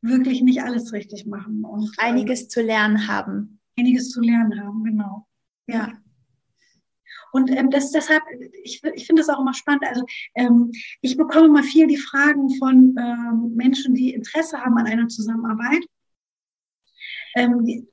wirklich 0.00 0.42
nicht 0.42 0.62
alles 0.62 0.92
richtig 0.92 1.26
machen. 1.26 1.64
Und, 1.64 1.84
äh, 1.98 2.02
einiges 2.02 2.44
äh, 2.44 2.48
zu 2.48 2.62
lernen 2.62 3.08
haben. 3.08 3.60
Einiges 3.78 4.10
zu 4.10 4.20
lernen 4.20 4.60
haben, 4.60 4.84
genau. 4.84 5.26
Ja. 5.66 5.88
ja. 5.88 5.92
Und 7.32 7.50
ähm, 7.50 7.70
das 7.70 7.90
deshalb, 7.90 8.22
ich, 8.62 8.82
ich 8.94 9.06
finde 9.06 9.20
das 9.20 9.28
auch 9.28 9.40
immer 9.40 9.54
spannend. 9.54 9.84
Also 9.86 10.04
ähm, 10.34 10.70
ich 11.02 11.16
bekomme 11.16 11.46
immer 11.46 11.62
viel 11.62 11.86
die 11.86 11.98
Fragen 11.98 12.48
von 12.58 12.96
ähm, 12.98 13.52
Menschen, 13.54 13.94
die 13.94 14.14
Interesse 14.14 14.58
haben 14.58 14.78
an 14.78 14.86
einer 14.86 15.08
Zusammenarbeit 15.08 15.84
ähm, 17.34 17.86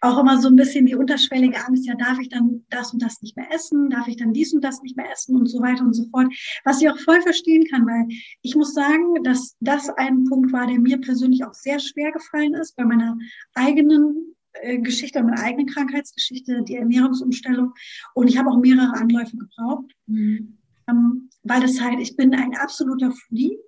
auch 0.00 0.18
immer 0.18 0.40
so 0.40 0.48
ein 0.48 0.56
bisschen 0.56 0.86
die 0.86 0.94
unterschwellige 0.94 1.64
Angst, 1.64 1.86
ja, 1.86 1.94
darf 1.94 2.18
ich 2.18 2.28
dann 2.28 2.64
das 2.70 2.92
und 2.92 3.02
das 3.02 3.22
nicht 3.22 3.36
mehr 3.36 3.52
essen, 3.52 3.90
darf 3.90 4.08
ich 4.08 4.16
dann 4.16 4.32
dies 4.32 4.52
und 4.52 4.62
das 4.62 4.82
nicht 4.82 4.96
mehr 4.96 5.10
essen? 5.10 5.36
Und 5.36 5.46
so 5.46 5.60
weiter 5.60 5.84
und 5.84 5.94
so 5.94 6.04
fort, 6.10 6.26
was 6.64 6.80
ich 6.80 6.90
auch 6.90 6.98
voll 6.98 7.20
verstehen 7.22 7.64
kann, 7.70 7.86
weil 7.86 8.06
ich 8.42 8.54
muss 8.56 8.74
sagen, 8.74 9.22
dass 9.22 9.56
das 9.60 9.88
ein 9.90 10.24
Punkt 10.24 10.52
war, 10.52 10.66
der 10.66 10.78
mir 10.78 11.00
persönlich 11.00 11.44
auch 11.44 11.54
sehr 11.54 11.78
schwer 11.78 12.12
gefallen 12.12 12.54
ist 12.54 12.76
bei 12.76 12.84
meiner 12.84 13.16
eigenen 13.54 14.36
äh, 14.62 14.78
Geschichte, 14.78 15.22
meiner 15.22 15.42
eigenen 15.42 15.66
Krankheitsgeschichte, 15.66 16.62
die 16.62 16.76
Ernährungsumstellung. 16.76 17.72
Und 18.14 18.28
ich 18.28 18.38
habe 18.38 18.50
auch 18.50 18.58
mehrere 18.58 18.94
Anläufe 18.94 19.36
gebraucht, 19.36 19.92
mhm. 20.06 20.58
ähm, 20.88 21.30
weil 21.42 21.60
das 21.60 21.80
halt, 21.80 22.00
ich 22.00 22.16
bin 22.16 22.34
ein 22.34 22.56
absoluter 22.56 23.10
Foodie, 23.10 23.58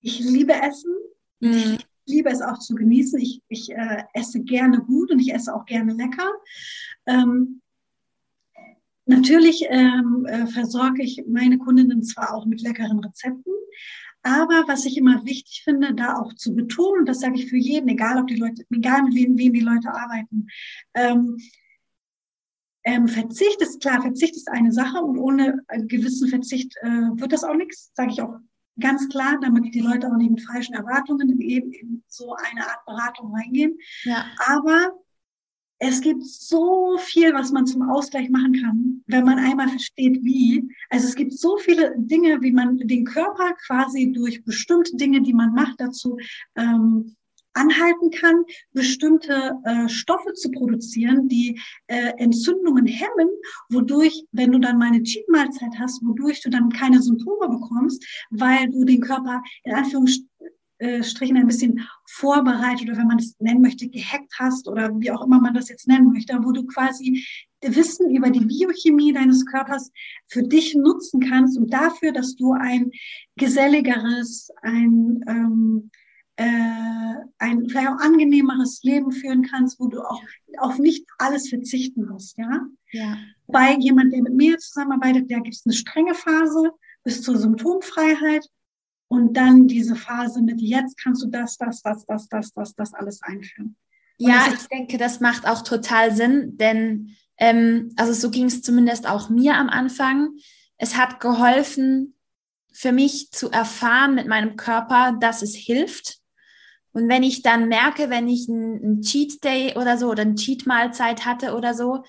ich 0.00 0.20
liebe 0.20 0.52
Essen, 0.52 0.92
mhm. 1.40 1.50
ich 1.50 1.64
liebe 1.66 1.84
es 2.06 2.42
auch 2.42 2.58
zu 2.58 2.74
genießen. 2.74 3.20
Ich, 3.20 3.42
ich 3.48 3.70
äh, 3.70 4.04
esse 4.14 4.40
gerne 4.40 4.80
gut 4.80 5.10
und 5.10 5.18
ich 5.18 5.32
esse 5.32 5.54
auch 5.54 5.64
gerne 5.64 5.92
lecker. 5.92 6.30
Ähm, 7.06 7.60
natürlich 9.06 9.64
ähm, 9.68 10.26
äh, 10.26 10.46
versorge 10.46 11.02
ich 11.02 11.24
meine 11.28 11.58
Kundinnen 11.58 12.02
zwar 12.02 12.34
auch 12.34 12.46
mit 12.46 12.62
leckeren 12.62 13.00
Rezepten, 13.00 13.52
aber 14.22 14.64
was 14.66 14.84
ich 14.84 14.96
immer 14.96 15.24
wichtig 15.24 15.62
finde, 15.62 15.94
da 15.94 16.16
auch 16.16 16.34
zu 16.34 16.52
betonen, 16.54 17.06
das 17.06 17.20
sage 17.20 17.36
ich 17.36 17.48
für 17.48 17.56
jeden, 17.56 17.88
egal 17.88 18.18
ob 18.18 18.26
die 18.26 18.34
Leute, 18.34 18.64
egal 18.70 19.04
mit 19.04 19.14
wem, 19.14 19.38
wem 19.38 19.52
die 19.52 19.60
Leute 19.60 19.94
arbeiten, 19.94 20.48
ähm, 20.94 21.36
ähm, 22.82 23.06
Verzicht 23.06 23.60
ist 23.60 23.80
klar, 23.80 24.02
Verzicht 24.02 24.36
ist 24.36 24.48
eine 24.48 24.72
Sache 24.72 24.98
und 24.98 25.18
ohne 25.18 25.62
einen 25.68 25.86
gewissen 25.86 26.28
Verzicht 26.28 26.76
äh, 26.82 26.88
wird 26.88 27.32
das 27.32 27.44
auch 27.44 27.54
nichts, 27.54 27.92
sage 27.94 28.10
ich 28.12 28.22
auch 28.22 28.36
Ganz 28.78 29.08
klar, 29.08 29.38
damit 29.40 29.74
die 29.74 29.80
Leute 29.80 30.06
auch 30.06 30.16
nicht 30.16 30.30
mit 30.30 30.42
falschen 30.42 30.74
Erwartungen 30.74 31.40
eben 31.40 31.72
in 31.72 32.02
so 32.08 32.34
eine 32.34 32.66
Art 32.66 32.84
Beratung 32.84 33.34
reingehen. 33.34 33.78
Ja. 34.04 34.26
Aber 34.46 34.92
es 35.78 36.00
gibt 36.00 36.24
so 36.24 36.96
viel, 36.98 37.34
was 37.34 37.52
man 37.52 37.66
zum 37.66 37.88
Ausgleich 37.88 38.30
machen 38.30 38.54
kann, 38.60 39.02
wenn 39.06 39.24
man 39.24 39.38
einmal 39.38 39.68
versteht, 39.68 40.22
wie. 40.22 40.66
Also 40.88 41.06
es 41.06 41.14
gibt 41.14 41.32
so 41.34 41.58
viele 41.58 41.94
Dinge, 41.96 42.40
wie 42.40 42.52
man 42.52 42.78
den 42.78 43.04
Körper 43.04 43.54
quasi 43.66 44.12
durch 44.12 44.44
bestimmte 44.44 44.96
Dinge, 44.96 45.20
die 45.20 45.34
man 45.34 45.52
macht, 45.52 45.80
dazu 45.80 46.16
ähm, 46.56 47.16
anhalten 47.56 48.10
kann, 48.10 48.44
bestimmte 48.72 49.52
äh, 49.64 49.88
Stoffe 49.88 50.32
zu 50.34 50.50
produzieren, 50.50 51.28
die 51.28 51.60
äh, 51.86 52.12
Entzündungen 52.18 52.86
hemmen, 52.86 53.28
wodurch, 53.70 54.24
wenn 54.32 54.52
du 54.52 54.58
dann 54.58 54.78
mal 54.78 54.88
eine 54.88 55.02
Cheat-Mahlzeit 55.02 55.78
hast, 55.78 56.02
wodurch 56.04 56.42
du 56.42 56.50
dann 56.50 56.70
keine 56.70 57.02
Symptome 57.02 57.48
bekommst, 57.48 58.04
weil 58.30 58.70
du 58.70 58.84
den 58.84 59.00
Körper 59.00 59.42
in 59.64 59.74
Anführungsstrichen 59.74 60.28
Strichen 61.00 61.38
ein 61.38 61.46
bisschen 61.46 61.88
vorbereitet 62.04 62.82
oder 62.88 62.98
wenn 62.98 63.06
man 63.06 63.18
es 63.18 63.34
nennen 63.38 63.62
möchte, 63.62 63.88
gehackt 63.88 64.34
hast 64.38 64.68
oder 64.68 64.90
wie 65.00 65.10
auch 65.10 65.24
immer 65.24 65.40
man 65.40 65.54
das 65.54 65.70
jetzt 65.70 65.88
nennen 65.88 66.12
möchte, 66.12 66.38
wo 66.42 66.52
du 66.52 66.66
quasi 66.66 67.24
Wissen 67.62 68.14
über 68.14 68.30
die 68.30 68.44
Biochemie 68.44 69.12
deines 69.12 69.46
Körpers 69.46 69.90
für 70.28 70.42
dich 70.42 70.74
nutzen 70.74 71.20
kannst 71.20 71.56
und 71.56 71.72
dafür, 71.72 72.12
dass 72.12 72.36
du 72.36 72.52
ein 72.52 72.90
geselligeres, 73.36 74.50
ein, 74.62 75.24
ähm, 75.26 75.90
äh, 76.36 76.44
ein 77.38 77.68
vielleicht 77.68 77.88
auch 77.88 77.98
angenehmeres 77.98 78.82
Leben 78.82 79.10
führen 79.10 79.42
kannst, 79.42 79.80
wo 79.80 79.88
du 79.88 80.00
auch 80.00 80.22
auf 80.58 80.78
nicht 80.78 81.06
alles 81.18 81.48
verzichten 81.48 82.06
musst, 82.06 82.38
ja. 82.38 82.66
ja. 82.92 83.16
Bei 83.46 83.74
jemand, 83.78 84.12
der 84.12 84.22
mit 84.22 84.34
mir 84.34 84.58
zusammenarbeitet, 84.58 85.30
da 85.30 85.36
gibt 85.36 85.54
es 85.54 85.64
eine 85.64 85.74
strenge 85.74 86.14
Phase 86.14 86.72
bis 87.04 87.22
zur 87.22 87.36
Symptomfreiheit 87.36 88.46
und 89.08 89.34
dann 89.34 89.68
diese 89.68 89.96
Phase 89.96 90.42
mit 90.42 90.60
jetzt 90.60 90.98
kannst 91.02 91.22
du 91.22 91.28
das, 91.28 91.56
das, 91.56 91.82
das, 91.82 92.04
das, 92.06 92.28
das, 92.28 92.52
das, 92.52 92.74
das 92.74 92.94
alles 92.94 93.22
einführen. 93.22 93.76
Und 94.18 94.28
ja, 94.28 94.46
ich 94.52 94.66
denke, 94.66 94.98
das 94.98 95.20
macht 95.20 95.46
auch 95.46 95.62
total 95.62 96.14
Sinn, 96.14 96.56
denn 96.56 97.16
ähm, 97.38 97.92
also 97.96 98.12
so 98.12 98.30
ging 98.30 98.46
es 98.46 98.62
zumindest 98.62 99.06
auch 99.06 99.28
mir 99.28 99.54
am 99.54 99.68
Anfang. 99.68 100.30
Es 100.78 100.96
hat 100.96 101.20
geholfen, 101.20 102.14
für 102.72 102.92
mich 102.92 103.30
zu 103.30 103.50
erfahren 103.50 104.14
mit 104.14 104.26
meinem 104.26 104.56
Körper, 104.56 105.16
dass 105.18 105.42
es 105.42 105.54
hilft. 105.54 106.18
Und 106.96 107.10
wenn 107.10 107.22
ich 107.22 107.42
dann 107.42 107.68
merke, 107.68 108.08
wenn 108.08 108.26
ich 108.26 108.48
einen 108.48 109.02
Cheat 109.02 109.44
Day 109.44 109.76
oder 109.76 109.98
so 109.98 110.08
oder 110.08 110.22
eine 110.22 110.34
Cheat 110.34 110.64
Mahlzeit 110.64 111.26
hatte 111.26 111.54
oder 111.54 111.74
so, 111.74 112.04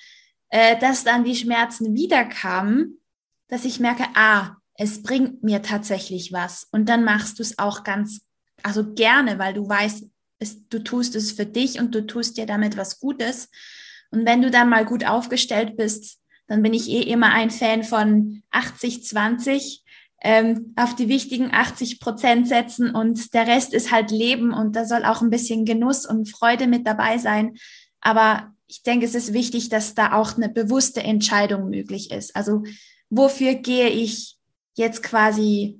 äh, 0.49 0.79
dass 0.79 1.03
dann 1.03 1.25
die 1.25 1.35
Schmerzen 1.35 1.93
wiederkamen, 1.93 2.97
dass 3.49 3.65
ich 3.65 3.81
merke, 3.81 4.05
ah, 4.13 4.55
es 4.75 5.03
bringt 5.03 5.43
mir 5.43 5.61
tatsächlich 5.61 6.31
was. 6.31 6.69
Und 6.71 6.87
dann 6.87 7.03
machst 7.03 7.37
du 7.37 7.43
es 7.43 7.59
auch 7.59 7.83
ganz, 7.83 8.21
also 8.63 8.93
gerne, 8.93 9.37
weil 9.39 9.53
du 9.53 9.67
weißt, 9.67 10.05
es, 10.39 10.69
du 10.69 10.79
tust 10.79 11.17
es 11.17 11.33
für 11.33 11.45
dich 11.45 11.81
und 11.81 11.93
du 11.93 12.07
tust 12.07 12.37
dir 12.37 12.45
damit 12.45 12.77
was 12.77 13.01
Gutes. 13.01 13.49
Und 14.11 14.25
wenn 14.25 14.41
du 14.41 14.49
dann 14.49 14.69
mal 14.69 14.85
gut 14.85 15.05
aufgestellt 15.05 15.75
bist, 15.75 16.21
dann 16.47 16.63
bin 16.63 16.73
ich 16.73 16.89
eh 16.89 17.01
immer 17.01 17.33
ein 17.33 17.51
Fan 17.51 17.83
von 17.83 18.41
80-20, 18.53 19.81
ähm, 20.21 20.73
auf 20.75 20.95
die 20.95 21.09
wichtigen 21.09 21.53
80 21.53 21.99
Prozent 21.99 22.47
setzen 22.47 22.91
und 22.95 23.33
der 23.33 23.47
Rest 23.47 23.73
ist 23.73 23.91
halt 23.91 24.11
Leben 24.11 24.51
und 24.51 24.75
da 24.75 24.85
soll 24.85 25.05
auch 25.05 25.21
ein 25.21 25.29
bisschen 25.29 25.65
Genuss 25.65 26.05
und 26.05 26.29
Freude 26.29 26.67
mit 26.67 26.87
dabei 26.87 27.17
sein. 27.17 27.55
Aber 28.01 28.51
ich 28.67 28.83
denke, 28.83 29.05
es 29.05 29.15
ist 29.15 29.33
wichtig, 29.33 29.69
dass 29.69 29.93
da 29.93 30.13
auch 30.13 30.35
eine 30.35 30.49
bewusste 30.49 31.03
Entscheidung 31.03 31.69
möglich 31.69 32.11
ist. 32.11 32.35
Also 32.35 32.63
wofür 33.09 33.53
gehe 33.55 33.89
ich 33.89 34.37
jetzt 34.75 35.03
quasi 35.03 35.79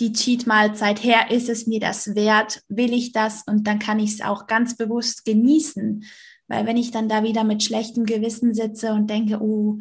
die 0.00 0.12
Cheat-Mahlzeit 0.12 1.02
her, 1.02 1.30
ist 1.30 1.48
es 1.48 1.66
mir 1.66 1.80
das 1.80 2.14
wert, 2.14 2.62
will 2.68 2.92
ich 2.92 3.12
das 3.12 3.42
und 3.46 3.66
dann 3.66 3.78
kann 3.78 3.98
ich 3.98 4.12
es 4.12 4.20
auch 4.20 4.46
ganz 4.46 4.76
bewusst 4.76 5.24
genießen. 5.24 6.04
Weil 6.46 6.66
wenn 6.66 6.76
ich 6.76 6.90
dann 6.90 7.08
da 7.08 7.24
wieder 7.24 7.44
mit 7.44 7.62
schlechtem 7.62 8.04
Gewissen 8.06 8.54
sitze 8.54 8.92
und 8.92 9.10
denke, 9.10 9.40
oh, 9.40 9.78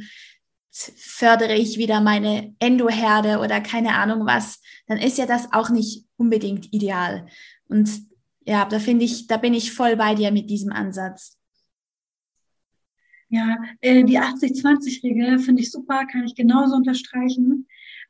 fördere 0.98 1.56
ich 1.56 1.78
wieder 1.78 2.02
meine 2.02 2.56
Endoherde 2.60 3.40
oder 3.40 3.62
keine 3.62 3.96
Ahnung 3.96 4.26
was, 4.26 4.62
dann 4.88 4.98
ist 4.98 5.18
ja 5.18 5.26
das 5.26 5.52
auch 5.54 5.70
nicht 5.70 6.06
unbedingt 6.18 6.74
ideal. 6.74 7.28
Und 7.68 7.90
ja, 8.46 8.66
da 8.66 8.80
finde 8.80 9.06
ich, 9.06 9.28
da 9.28 9.38
bin 9.38 9.54
ich 9.54 9.72
voll 9.72 9.96
bei 9.96 10.16
dir 10.16 10.32
mit 10.32 10.50
diesem 10.50 10.72
Ansatz. 10.72 11.38
Ja, 13.30 13.58
äh, 13.82 14.04
die 14.04 14.20
80-20-Regel 14.20 15.40
finde 15.40 15.62
ich 15.62 15.72
super, 15.72 16.06
kann 16.06 16.24
ich 16.24 16.36
genauso 16.36 16.76
unterstreichen 16.76 17.68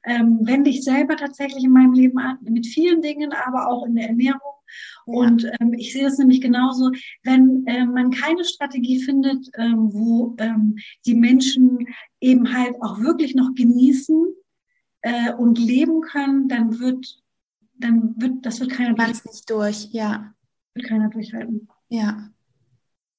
ähm, 0.08 0.39
wende 0.41 0.69
ich 0.69 0.84
selber 0.84 1.15
tatsächlich 1.15 1.63
in 1.63 1.71
meinem 1.71 1.93
Leben 1.93 2.17
an, 2.17 2.38
mit 2.41 2.65
vielen 2.65 3.01
Dingen, 3.01 3.34
aber 3.34 3.69
auch 3.69 3.86
in 3.86 3.95
der 3.95 4.08
Ernährung. 4.08 4.39
Ja. 5.06 5.13
Und 5.13 5.49
ähm, 5.60 5.73
ich 5.73 5.93
sehe 5.93 6.03
das 6.03 6.17
nämlich 6.17 6.41
genauso, 6.41 6.91
wenn 7.23 7.65
äh, 7.67 7.86
man 7.86 8.12
keine 8.12 8.43
Strategie 8.43 9.01
findet, 9.01 9.47
ähm, 9.58 9.93
wo 9.93 10.36
ähm, 10.39 10.77
die 11.06 11.15
Menschen 11.15 11.88
eben 12.19 12.53
halt 12.53 12.82
auch 12.82 12.99
wirklich 12.99 13.36
noch 13.36 13.53
genießen 13.56 14.34
äh, 15.01 15.34
und 15.34 15.60
leben 15.60 16.01
können, 16.01 16.47
dann 16.47 16.80
wird, 16.80 17.23
dann 17.73 18.19
wird, 18.19 18.45
das 18.45 18.60
wird 18.60 18.71
keiner 18.71 18.95
Ganz 18.95 19.23
nicht 19.25 19.49
durch, 19.49 19.89
ja. 19.91 20.34
Wird 20.73 20.88
keiner 20.88 21.10
durchhalten. 21.10 21.67
Ja, 21.89 22.30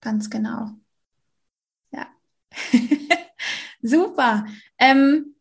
ganz 0.00 0.30
genau. 0.30 0.70
Ja. 1.90 2.06
Super. 3.82 4.46
Ähm, 4.78 5.34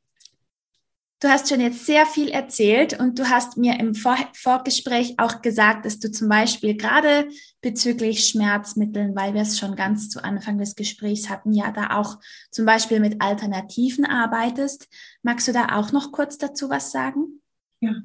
Du 1.20 1.30
hast 1.30 1.50
schon 1.50 1.62
jetzt 1.62 1.88
sehr 1.88 2.06
viel 2.06 2.30
erzählt 2.30 3.00
und 3.00 3.18
du 3.18 3.28
hast 3.28 3.58
mir 3.58 3.80
im 3.80 3.96
Vor 3.96 4.18
Vorgespräch 4.34 5.16
auch 5.18 5.42
gesagt, 5.42 5.86
dass 5.86 5.98
du 5.98 6.12
zum 6.12 6.30
Beispiel 6.30 6.78
gerade 6.78 7.30
bezüglich 7.60 8.28
Schmerzmitteln, 8.28 9.16
weil 9.16 9.34
wir 9.34 9.42
es 9.42 9.58
schon 9.58 9.76
ganz 9.76 10.10
zu 10.10 10.24
Anfang 10.24 10.60
des 10.60 10.76
Gesprächs 10.76 11.28
hatten, 11.28 11.54
ja 11.54 11.72
da 11.72 11.98
auch 11.98 12.20
zum 12.52 12.68
Beispiel 12.68 13.00
mit 13.00 13.20
Alternativen 13.20 14.06
arbeitest. 14.06 14.90
Magst 15.24 15.48
du 15.48 15.54
da 15.54 15.76
auch 15.76 15.92
noch 15.92 16.12
kurz 16.12 16.38
dazu 16.38 16.70
was 16.70 16.92
sagen? 16.92 17.42
Ja, 17.80 17.96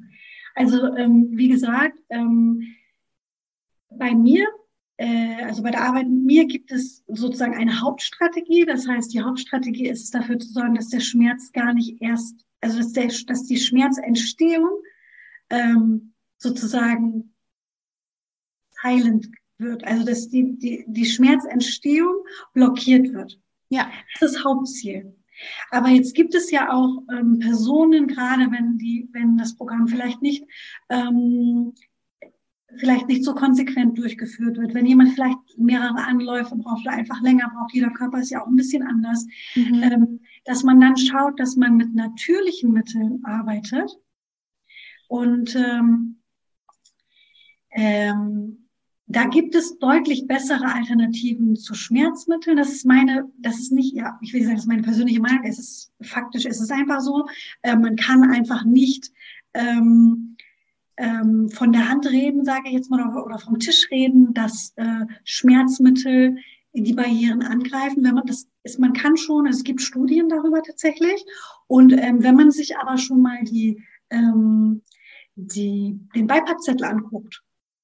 also 0.55 0.95
ähm, 0.95 1.29
wie 1.33 1.49
gesagt, 1.49 1.99
ähm, 2.09 2.63
bei 3.91 4.15
mir 4.15 4.47
äh, 4.97 5.43
also 5.43 5.61
bei 5.61 5.69
der 5.69 5.83
Arbeit 5.83 6.07
mit 6.07 6.23
mir 6.23 6.45
gibt 6.45 6.71
es 6.71 7.03
sozusagen 7.07 7.55
eine 7.55 7.79
Hauptstrategie. 7.79 8.65
Das 8.65 8.87
heißt, 8.87 9.13
die 9.13 9.21
Hauptstrategie 9.21 9.87
ist 9.87 10.03
es 10.03 10.09
dafür 10.09 10.39
zu 10.39 10.49
sorgen, 10.49 10.73
dass 10.73 10.89
der 10.89 10.99
Schmerz 10.99 11.51
gar 11.51 11.75
nicht 11.75 12.01
erst 12.01 12.43
also 12.63 12.77
dass, 12.77 12.93
der, 12.93 13.07
dass 13.27 13.43
die 13.45 13.57
Schmerzentstehung 13.57 14.69
ähm, 15.49 16.13
sozusagen 16.37 17.33
heilend 18.81 19.29
wird, 19.57 19.83
also 19.83 20.05
dass 20.05 20.29
die, 20.29 20.57
die, 20.57 20.85
die 20.87 21.05
Schmerzentstehung 21.05 22.25
blockiert 22.53 23.13
wird. 23.13 23.39
Ja. 23.69 23.89
Das 24.19 24.31
ist 24.31 24.37
das 24.37 24.45
Hauptziel. 24.45 25.15
Aber 25.71 25.89
jetzt 25.89 26.13
gibt 26.15 26.35
es 26.35 26.51
ja 26.51 26.71
auch 26.71 27.03
ähm, 27.11 27.39
Personen, 27.39 28.07
gerade 28.07 28.51
wenn 28.51 28.77
die, 28.77 29.09
wenn 29.13 29.37
das 29.37 29.55
Programm 29.55 29.87
vielleicht 29.87 30.21
nicht 30.21 30.43
ähm, 30.89 31.73
vielleicht 32.77 33.07
nicht 33.07 33.23
so 33.23 33.33
konsequent 33.33 33.97
durchgeführt 33.97 34.57
wird. 34.57 34.73
Wenn 34.73 34.85
jemand 34.85 35.13
vielleicht 35.13 35.37
mehrere 35.57 36.03
Anläufe 36.05 36.55
braucht 36.55 36.85
oder 36.85 36.95
einfach 36.95 37.21
länger 37.21 37.51
braucht, 37.53 37.73
jeder 37.73 37.91
Körper 37.91 38.19
ist 38.19 38.31
ja 38.31 38.41
auch 38.41 38.47
ein 38.47 38.55
bisschen 38.55 38.83
anders, 38.83 39.25
mhm. 39.55 39.83
ähm, 39.83 40.19
dass 40.45 40.63
man 40.63 40.79
dann 40.79 40.97
schaut, 40.97 41.39
dass 41.39 41.55
man 41.55 41.77
mit 41.77 41.93
natürlichen 41.93 42.71
Mitteln 42.71 43.23
arbeitet. 43.23 43.91
Und 45.07 45.55
ähm, 45.55 46.19
ähm, 47.71 48.63
da 49.05 49.25
gibt 49.25 49.53
es 49.53 49.77
deutlich 49.77 50.27
bessere 50.27 50.73
Alternativen 50.73 51.55
zu 51.55 51.73
Schmerzmitteln. 51.75 52.57
Das 52.57 52.71
ist 52.71 52.85
meine, 52.85 53.29
das 53.37 53.59
ist 53.59 53.71
nicht, 53.71 53.93
ja, 53.93 54.17
ich 54.21 54.33
will 54.33 54.41
sagen, 54.41 54.55
das 54.55 54.63
ist 54.63 54.69
meine 54.69 54.81
persönliche 54.81 55.19
Meinung. 55.19 55.43
Es 55.43 55.59
ist 55.59 55.91
faktisch, 56.01 56.45
es 56.45 56.61
ist 56.61 56.71
einfach 56.71 57.01
so. 57.01 57.27
Äh, 57.61 57.75
man 57.75 57.95
kann 57.95 58.23
einfach 58.31 58.63
nicht 58.63 59.11
ähm, 59.53 60.32
ähm, 60.97 61.49
von 61.49 61.73
der 61.73 61.89
Hand 61.89 62.07
reden, 62.07 62.45
sage 62.45 62.63
ich 62.67 62.73
jetzt 62.73 62.89
mal, 62.89 63.15
oder, 63.17 63.39
vom 63.39 63.59
Tisch 63.59 63.89
reden, 63.91 64.33
dass 64.33 64.73
äh, 64.75 65.05
Schmerzmittel 65.23 66.37
die 66.73 66.93
Barrieren 66.93 67.43
angreifen. 67.43 68.03
Wenn 68.03 68.15
man 68.15 68.25
das 68.25 68.47
ist, 68.63 68.79
man 68.79 68.93
kann 68.93 69.17
schon, 69.17 69.45
es 69.45 69.63
gibt 69.63 69.81
Studien 69.81 70.29
darüber 70.29 70.61
tatsächlich. 70.63 71.23
Und 71.67 71.93
ähm, 71.93 72.23
wenn 72.23 72.35
man 72.35 72.51
sich 72.51 72.77
aber 72.77 72.97
schon 72.97 73.21
mal 73.21 73.43
die, 73.43 73.81
ähm, 74.09 74.81
die, 75.35 75.99
den 76.15 76.27
Beipackzettel 76.27 76.85
anguckt, 76.85 77.42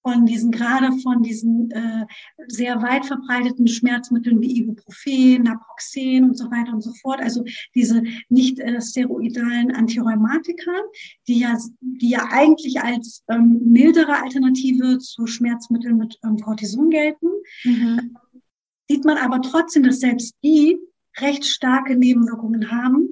von 0.10 0.26
diesen, 0.26 0.52
gerade 0.52 0.92
von 1.00 1.22
diesen 1.22 1.72
äh, 1.72 2.06
sehr 2.48 2.82
weit 2.82 3.06
verbreiteten 3.06 3.68
Schmerzmitteln 3.68 4.42
wie 4.42 4.58
Ibuprofen, 4.58 5.44
Naproxen 5.44 6.24
und 6.24 6.38
so 6.38 6.46
weiter 6.46 6.74
und 6.74 6.82
so 6.82 6.94
fort. 7.02 7.22
Also 7.22 7.44
diese 7.76 8.04
nicht 8.30 8.60
äh, 8.60 8.82
steroidalen 8.82 9.72
Antirheumatika, 9.72 10.72
die 11.28 11.40
ja, 11.40 11.58
die 11.82 12.10
ja 12.10 12.28
eigentlich 12.32 12.82
als 12.82 13.24
ähm, 13.30 13.62
mildere 13.66 14.22
Alternative 14.22 14.98
zu 15.00 15.28
Schmerzmitteln 15.28 15.98
mit 15.98 16.18
ähm, 16.24 16.38
Cortison 16.38 16.90
gelten. 16.90 17.28
Mhm. 17.64 18.18
Sieht 18.90 19.06
man 19.06 19.18
aber 19.18 19.42
trotzdem, 19.42 19.84
dass 19.84 20.00
selbst 20.00 20.36
die 20.44 20.80
recht 21.20 21.46
starke 21.46 21.96
Nebenwirkungen 21.96 22.72
haben 22.72 23.09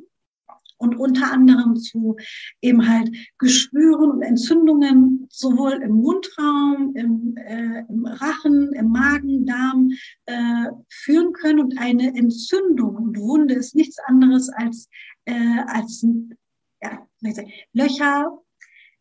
und 0.77 0.95
unter 0.95 1.31
anderem 1.31 1.75
zu 1.75 2.17
eben 2.61 2.87
halt 2.87 3.15
Geschwüren 3.37 4.11
und 4.11 4.21
Entzündungen 4.21 5.27
sowohl 5.31 5.73
im 5.73 5.95
Mundraum, 5.95 6.95
im, 6.95 7.37
äh, 7.37 7.83
im 7.89 8.05
Rachen, 8.05 8.73
im 8.73 8.89
Magen, 8.89 9.45
Darm 9.45 9.91
äh, 10.25 10.71
führen 10.89 11.33
können. 11.33 11.59
Und 11.59 11.77
eine 11.77 12.15
Entzündung 12.15 12.95
und 12.95 13.17
Wunde 13.17 13.55
ist 13.55 13.75
nichts 13.75 13.97
anderes 14.05 14.49
als, 14.49 14.89
äh, 15.25 15.59
als 15.67 16.05
ja, 16.81 17.07
Löcher. 17.73 18.39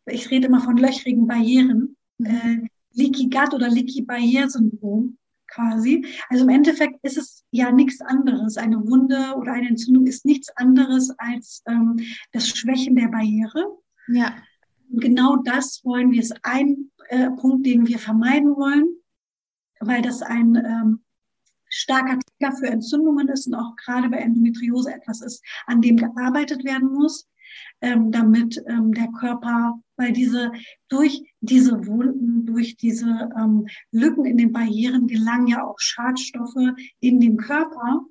Ich 0.07 0.31
rede 0.31 0.47
immer 0.47 0.61
von 0.61 0.77
löchrigen 0.77 1.27
Barrieren. 1.27 1.97
Mhm. 2.19 2.27
Äh, 2.27 2.69
Leaky 2.93 3.29
Gut 3.29 3.53
oder 3.53 3.69
Leaky 3.69 4.03
Barriere 4.03 4.49
Syndrom 4.49 5.19
quasi. 5.49 6.07
Also 6.29 6.45
im 6.45 6.51
Endeffekt 6.51 6.99
ist 7.03 7.17
es 7.17 7.45
ja 7.51 7.73
nichts 7.73 8.01
anderes. 8.01 8.57
Eine 8.57 8.87
Wunde 8.87 9.35
oder 9.37 9.53
eine 9.53 9.69
Entzündung 9.69 10.07
ist 10.07 10.25
nichts 10.25 10.49
anderes 10.57 11.11
als 11.19 11.63
ähm, 11.67 11.97
das 12.33 12.49
Schwächen 12.49 12.97
der 12.97 13.09
Barriere. 13.09 13.79
Ja. 14.09 14.37
Und 14.91 15.01
genau 15.01 15.37
das 15.37 15.85
wollen 15.85 16.13
wir, 16.13 16.21
ist 16.21 16.39
ein 16.43 16.91
äh, 17.09 17.31
Punkt, 17.31 17.67
den 17.67 17.87
wir 17.87 17.99
vermeiden 17.99 18.57
wollen, 18.57 18.87
weil 19.81 20.03
das 20.03 20.23
ein 20.23 20.57
ähm, 20.57 21.01
starker 21.69 22.19
Trigger 22.19 22.57
für 22.57 22.67
Entzündungen 22.69 23.29
ist 23.29 23.47
und 23.47 23.55
auch 23.55 23.75
gerade 23.77 24.09
bei 24.09 24.19
Endometriose 24.19 24.95
etwas 24.95 25.21
ist, 25.21 25.45
an 25.67 25.81
dem 25.81 25.97
gearbeitet 25.97 26.65
werden 26.65 26.93
muss, 26.93 27.29
ähm, 27.81 28.11
damit 28.11 28.63
ähm, 28.67 28.93
der 28.93 29.09
Körper, 29.09 29.81
weil 29.97 30.13
diese 30.13 30.53
durch 30.89 31.23
diese 31.41 31.87
Wunden, 31.87 32.47
durch 32.47 32.77
diese 32.77 33.31
ähm, 33.39 33.67
Lücken 33.91 34.25
in 34.25 34.37
den 34.37 34.53
Barrieren 34.53 35.07
gelangen 35.07 35.49
ja 35.49 35.65
auch 35.65 35.79
Schadstoffe 35.79 36.75
in 37.01 37.21
den 37.21 37.37
Körper 37.37 38.05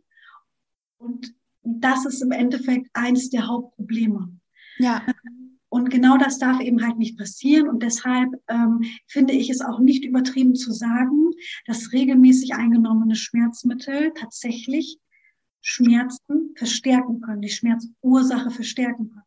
und 0.97 1.33
das 1.63 2.05
ist 2.05 2.21
im 2.21 2.31
Endeffekt 2.31 2.89
eines 2.93 3.29
der 3.29 3.47
Hauptprobleme. 3.47 4.29
Ja. 4.77 5.03
Und 5.69 5.89
genau 5.89 6.17
das 6.17 6.37
darf 6.37 6.61
eben 6.61 6.81
halt 6.85 6.97
nicht 6.97 7.17
passieren. 7.17 7.67
Und 7.67 7.83
deshalb 7.83 8.29
ähm, 8.47 8.83
finde 9.07 9.33
ich 9.33 9.49
es 9.49 9.61
auch 9.61 9.79
nicht 9.79 10.05
übertrieben 10.05 10.55
zu 10.55 10.71
sagen, 10.71 11.31
dass 11.65 11.91
regelmäßig 11.91 12.53
eingenommene 12.55 13.15
Schmerzmittel 13.15 14.13
tatsächlich 14.15 14.99
Schmerzen 15.61 16.53
verstärken 16.55 17.21
können, 17.21 17.41
die 17.41 17.49
Schmerzursache 17.49 18.51
verstärken 18.51 19.09
können. 19.09 19.24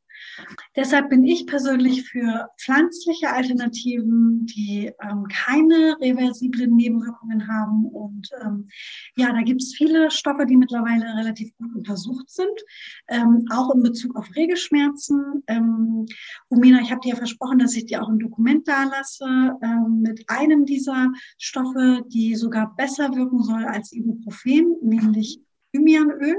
Deshalb 0.76 1.10
bin 1.10 1.24
ich 1.24 1.46
persönlich 1.46 2.04
für 2.08 2.48
pflanzliche 2.60 3.30
Alternativen, 3.30 4.46
die 4.46 4.92
ähm, 5.02 5.24
keine 5.30 5.96
reversiblen 6.00 6.74
Nebenwirkungen 6.76 7.48
haben. 7.48 7.86
Und 7.86 8.30
ähm, 8.42 8.68
ja, 9.16 9.32
da 9.32 9.42
gibt 9.42 9.62
es 9.62 9.74
viele 9.76 10.10
Stoffe, 10.10 10.46
die 10.46 10.56
mittlerweile 10.56 11.04
relativ 11.16 11.56
gut 11.56 11.74
untersucht 11.74 12.30
sind, 12.30 12.60
ähm, 13.08 13.46
auch 13.50 13.74
in 13.74 13.82
Bezug 13.82 14.16
auf 14.16 14.28
Regelschmerzen. 14.36 15.42
Ähm, 15.46 16.06
ich 16.50 16.90
habe 16.90 17.00
dir 17.00 17.10
ja 17.10 17.16
versprochen, 17.16 17.58
dass 17.58 17.74
ich 17.74 17.86
dir 17.86 18.02
auch 18.02 18.08
ein 18.08 18.18
Dokument 18.18 18.66
da 18.68 18.84
lasse 18.84 19.24
ähm, 19.62 20.02
mit 20.02 20.24
einem 20.28 20.64
dieser 20.64 21.12
Stoffe, 21.38 22.02
die 22.08 22.34
sogar 22.34 22.74
besser 22.76 23.14
wirken 23.14 23.42
soll 23.42 23.64
als 23.64 23.92
Ibuprofen, 23.92 24.76
nämlich 24.82 25.40
Thymianöl 25.72 26.36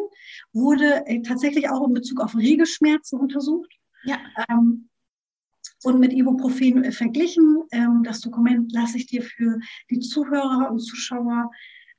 wurde 0.53 1.05
äh, 1.05 1.21
tatsächlich 1.21 1.69
auch 1.69 1.87
in 1.87 1.93
Bezug 1.93 2.21
auf 2.21 2.35
Regelschmerzen 2.35 3.19
untersucht. 3.19 3.71
Ja. 4.03 4.17
Ähm, 4.49 4.89
und 5.83 5.99
mit 5.99 6.13
Ibuprofen 6.13 6.83
äh, 6.83 6.91
verglichen. 6.91 7.63
Ähm, 7.71 8.03
das 8.03 8.21
Dokument 8.21 8.71
lasse 8.71 8.97
ich 8.97 9.07
dir 9.07 9.21
für 9.21 9.59
die 9.89 9.99
Zuhörer 9.99 10.69
und 10.71 10.79
Zuschauer 10.79 11.51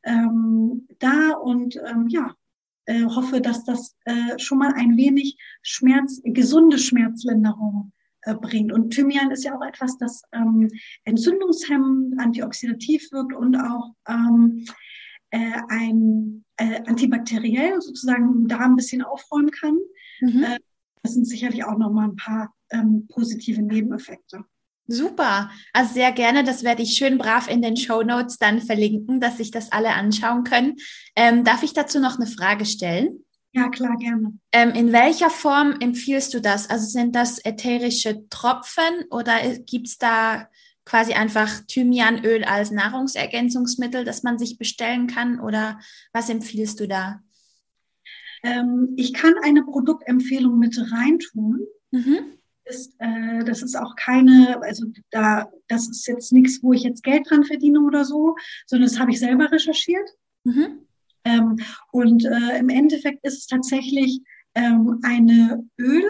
ähm, 0.04 0.86
da 0.98 1.32
und 1.32 1.76
ähm, 1.76 2.08
ja, 2.08 2.34
äh, 2.86 3.04
hoffe, 3.04 3.40
dass 3.40 3.64
das 3.64 3.96
äh, 4.04 4.38
schon 4.38 4.58
mal 4.58 4.72
ein 4.74 4.96
wenig 4.96 5.36
Schmerz, 5.62 6.20
gesunde 6.24 6.78
Schmerzlinderung 6.78 7.92
äh, 8.22 8.34
bringt. 8.34 8.72
Und 8.72 8.90
Thymian 8.90 9.30
ist 9.30 9.44
ja 9.44 9.56
auch 9.56 9.64
etwas, 9.64 9.96
das 9.98 10.22
ähm, 10.32 10.68
entzündungshemmend, 11.04 12.18
antioxidativ 12.20 13.10
wirkt 13.12 13.34
und 13.34 13.56
auch 13.56 13.94
ähm, 14.08 14.64
äh, 15.30 15.60
ein 15.68 16.44
äh, 16.56 16.80
antibakteriell 16.86 17.80
sozusagen 17.80 18.48
da 18.48 18.58
ein 18.58 18.76
bisschen 18.76 19.02
aufräumen 19.02 19.50
kann. 19.50 19.78
Mhm. 20.20 20.44
Äh, 20.44 20.58
das 21.02 21.14
sind 21.14 21.26
sicherlich 21.26 21.64
auch 21.64 21.78
noch 21.78 21.90
mal 21.90 22.08
ein 22.08 22.16
paar 22.16 22.54
ähm, 22.70 23.06
positive 23.08 23.62
Nebeneffekte. 23.62 24.44
Super, 24.86 25.50
also 25.72 25.94
sehr 25.94 26.10
gerne. 26.10 26.42
Das 26.42 26.64
werde 26.64 26.82
ich 26.82 26.96
schön 26.96 27.16
brav 27.16 27.48
in 27.48 27.62
den 27.62 27.76
Show 27.76 28.02
Notes 28.02 28.38
dann 28.38 28.60
verlinken, 28.60 29.20
dass 29.20 29.36
sich 29.36 29.52
das 29.52 29.70
alle 29.70 29.90
anschauen 29.90 30.42
können. 30.42 30.76
Ähm, 31.14 31.44
darf 31.44 31.62
ich 31.62 31.72
dazu 31.72 32.00
noch 32.00 32.16
eine 32.16 32.26
Frage 32.26 32.66
stellen? 32.66 33.24
Ja, 33.52 33.68
klar, 33.68 33.96
gerne. 33.96 34.38
Ähm, 34.52 34.70
in 34.70 34.92
welcher 34.92 35.30
Form 35.30 35.76
empfiehlst 35.80 36.34
du 36.34 36.40
das? 36.40 36.68
Also 36.68 36.86
sind 36.86 37.14
das 37.14 37.44
ätherische 37.44 38.28
Tropfen 38.30 39.04
oder 39.10 39.38
gibt 39.58 39.86
es 39.86 39.98
da 39.98 40.48
quasi 40.84 41.12
einfach 41.12 41.60
Thymianöl 41.66 42.44
als 42.44 42.70
Nahrungsergänzungsmittel, 42.70 44.04
das 44.04 44.22
man 44.22 44.38
sich 44.38 44.58
bestellen 44.58 45.06
kann? 45.06 45.40
Oder 45.40 45.80
was 46.12 46.28
empfiehlst 46.28 46.80
du 46.80 46.88
da? 46.88 47.22
Ähm, 48.42 48.94
ich 48.96 49.12
kann 49.12 49.34
eine 49.42 49.62
Produktempfehlung 49.62 50.58
mit 50.58 50.78
reintun. 50.92 51.60
Mhm. 51.90 52.38
Ist, 52.64 52.94
äh, 52.98 53.44
das 53.44 53.62
ist 53.62 53.74
auch 53.74 53.96
keine, 53.96 54.62
also 54.62 54.86
da, 55.10 55.50
das 55.68 55.88
ist 55.88 56.06
jetzt 56.06 56.32
nichts, 56.32 56.62
wo 56.62 56.72
ich 56.72 56.82
jetzt 56.82 57.02
Geld 57.02 57.28
dran 57.28 57.44
verdiene 57.44 57.80
oder 57.80 58.04
so, 58.04 58.36
sondern 58.66 58.88
das 58.88 58.98
habe 58.98 59.10
ich 59.10 59.18
selber 59.18 59.50
recherchiert. 59.50 60.08
Mhm. 60.44 60.86
Ähm, 61.24 61.56
und 61.92 62.24
äh, 62.24 62.58
im 62.58 62.68
Endeffekt 62.68 63.24
ist 63.26 63.38
es 63.38 63.46
tatsächlich 63.46 64.22
ähm, 64.54 65.00
eine 65.02 65.68
Öl, 65.78 66.04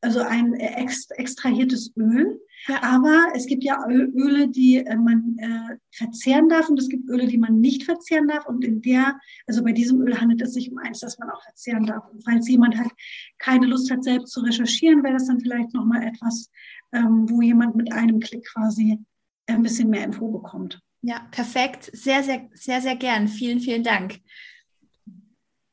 also 0.00 0.20
ein 0.20 0.54
ex 0.54 1.10
extrahiertes 1.10 1.92
Öl. 1.96 2.40
Aber 2.80 3.32
es 3.34 3.46
gibt 3.46 3.64
ja 3.64 3.84
Öle, 3.88 4.48
die 4.48 4.76
äh, 4.76 4.96
man 4.96 5.36
äh, 5.38 5.76
verzehren 5.90 6.48
darf 6.48 6.68
und 6.68 6.78
es 6.78 6.88
gibt 6.88 7.08
Öle, 7.08 7.26
die 7.26 7.38
man 7.38 7.60
nicht 7.60 7.84
verzehren 7.84 8.28
darf. 8.28 8.46
Und 8.46 8.64
in 8.64 8.80
der, 8.82 9.18
also 9.46 9.62
bei 9.64 9.72
diesem 9.72 10.00
Öl 10.02 10.20
handelt 10.20 10.42
es 10.42 10.54
sich 10.54 10.70
um 10.70 10.78
eins, 10.78 11.00
das 11.00 11.18
man 11.18 11.30
auch 11.30 11.42
verzehren 11.42 11.86
darf. 11.86 12.04
Und 12.12 12.24
falls 12.24 12.48
jemand 12.48 12.76
halt 12.78 12.92
keine 13.38 13.66
Lust 13.66 13.90
hat, 13.90 14.04
selbst 14.04 14.32
zu 14.32 14.40
recherchieren, 14.40 15.02
wäre 15.02 15.14
das 15.14 15.26
dann 15.26 15.40
vielleicht 15.40 15.74
nochmal 15.74 16.04
etwas, 16.04 16.50
ähm, 16.92 17.28
wo 17.28 17.42
jemand 17.42 17.74
mit 17.74 17.92
einem 17.92 18.20
Klick 18.20 18.46
quasi 18.46 18.98
ein 19.46 19.62
bisschen 19.62 19.90
mehr 19.90 20.04
Info 20.04 20.28
bekommt. 20.28 20.80
Ja, 21.02 21.26
perfekt. 21.32 21.90
Sehr, 21.92 22.22
sehr, 22.22 22.48
sehr, 22.54 22.80
sehr 22.80 22.96
gern. 22.96 23.26
Vielen, 23.26 23.58
vielen 23.58 23.82
Dank. 23.82 24.20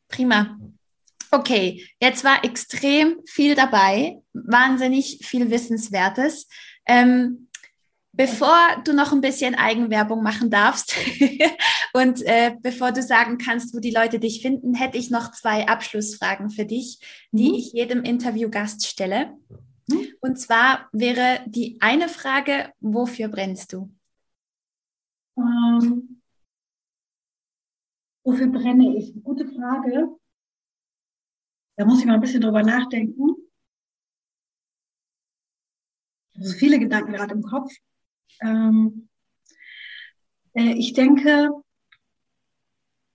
Prima. 0.08 0.58
Okay, 1.32 1.86
jetzt 2.02 2.24
war 2.24 2.44
extrem 2.44 3.20
viel 3.28 3.54
dabei, 3.54 4.18
wahnsinnig 4.34 5.20
viel 5.22 5.52
Wissenswertes. 5.52 6.48
Ähm, 6.90 7.50
bevor 8.14 8.82
du 8.84 8.94
noch 8.94 9.14
ein 9.14 9.22
bisschen 9.22 9.54
Eigenwerbung 9.54 10.24
machen 10.24 10.50
darfst 10.50 10.96
und 11.94 12.24
äh, 12.24 12.56
bevor 12.62 12.92
du 12.92 13.04
sagen 13.04 13.38
kannst, 13.38 13.76
wo 13.76 13.80
die 13.80 13.92
Leute 13.92 14.20
dich 14.20 14.42
finden, 14.42 14.74
hätte 14.74 14.98
ich 14.98 15.12
noch 15.12 15.32
zwei 15.32 15.68
Abschlussfragen 15.68 16.50
für 16.50 16.66
dich, 16.66 17.00
die 17.32 17.50
mhm. 17.50 17.56
ich 17.56 17.74
jedem 17.74 18.04
Interviewgast 18.04 18.88
stelle. 18.88 19.38
Mhm. 19.88 20.08
Und 20.20 20.40
zwar 20.40 20.90
wäre 20.92 21.42
die 21.46 21.78
eine 21.80 22.10
Frage, 22.10 22.74
wofür 22.80 23.28
brennst 23.28 23.72
du? 23.72 23.94
Ähm, 25.38 26.22
wofür 28.24 28.48
brenne 28.48 28.98
ich? 28.98 29.14
Gute 29.24 29.48
Frage. 29.48 30.10
Da 31.78 31.86
muss 31.86 32.00
ich 32.00 32.06
mal 32.06 32.16
ein 32.16 32.22
bisschen 32.22 32.42
drüber 32.42 32.64
nachdenken. 32.64 33.36
Also 36.40 36.54
viele 36.58 36.80
Gedanken 36.80 37.14
gerade 37.14 37.34
im 37.34 37.44
Kopf. 37.44 37.72
Ähm, 38.42 39.10
äh, 40.54 40.74
ich 40.74 40.94
denke, 40.94 41.52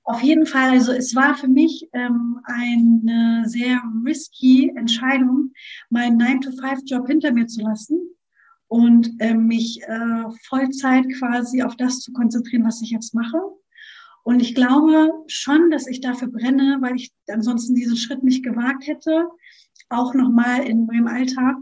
auf 0.04 0.22
jeden 0.22 0.44
Fall, 0.44 0.70
also 0.70 0.92
es 0.92 1.14
war 1.14 1.34
für 1.34 1.48
mich 1.48 1.88
ähm, 1.94 2.40
eine 2.44 3.44
sehr 3.46 3.82
risky 4.04 4.70
Entscheidung, 4.76 5.52
meinen 5.88 6.20
9-to-5-Job 6.20 7.06
hinter 7.06 7.32
mir 7.32 7.46
zu 7.46 7.62
lassen 7.62 7.98
und 8.68 9.10
äh, 9.20 9.34
mich 9.34 9.82
äh, 9.82 10.24
Vollzeit 10.46 11.06
quasi 11.18 11.62
auf 11.62 11.76
das 11.76 12.00
zu 12.00 12.12
konzentrieren, 12.12 12.66
was 12.66 12.82
ich 12.82 12.90
jetzt 12.90 13.14
mache. 13.14 13.38
Und 14.24 14.40
ich 14.40 14.54
glaube 14.54 15.10
schon, 15.26 15.70
dass 15.70 15.86
ich 15.86 16.02
dafür 16.02 16.28
brenne, 16.28 16.78
weil 16.80 16.96
ich 16.96 17.12
ansonsten 17.28 17.74
diesen 17.74 17.96
Schritt 17.96 18.22
nicht 18.22 18.44
gewagt 18.44 18.86
hätte, 18.86 19.28
auch 19.88 20.12
nochmal 20.12 20.64
in 20.64 20.86
meinem 20.86 21.06
Alltag 21.06 21.56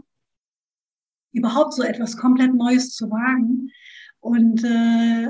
überhaupt 1.33 1.73
so 1.73 1.83
etwas 1.83 2.15
komplett 2.17 2.53
Neues 2.53 2.91
zu 2.91 3.09
wagen. 3.09 3.71
Und 4.19 4.63
äh, 4.63 5.29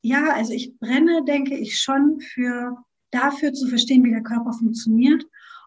ja, 0.00 0.32
also 0.32 0.52
ich 0.52 0.76
brenne, 0.78 1.24
denke 1.24 1.56
ich, 1.56 1.78
schon 1.78 2.20
für 2.20 2.76
dafür 3.10 3.52
zu 3.52 3.68
verstehen, 3.68 4.02
wie 4.04 4.10
der 4.10 4.22
Körper 4.22 4.52
funktioniert 4.52 5.24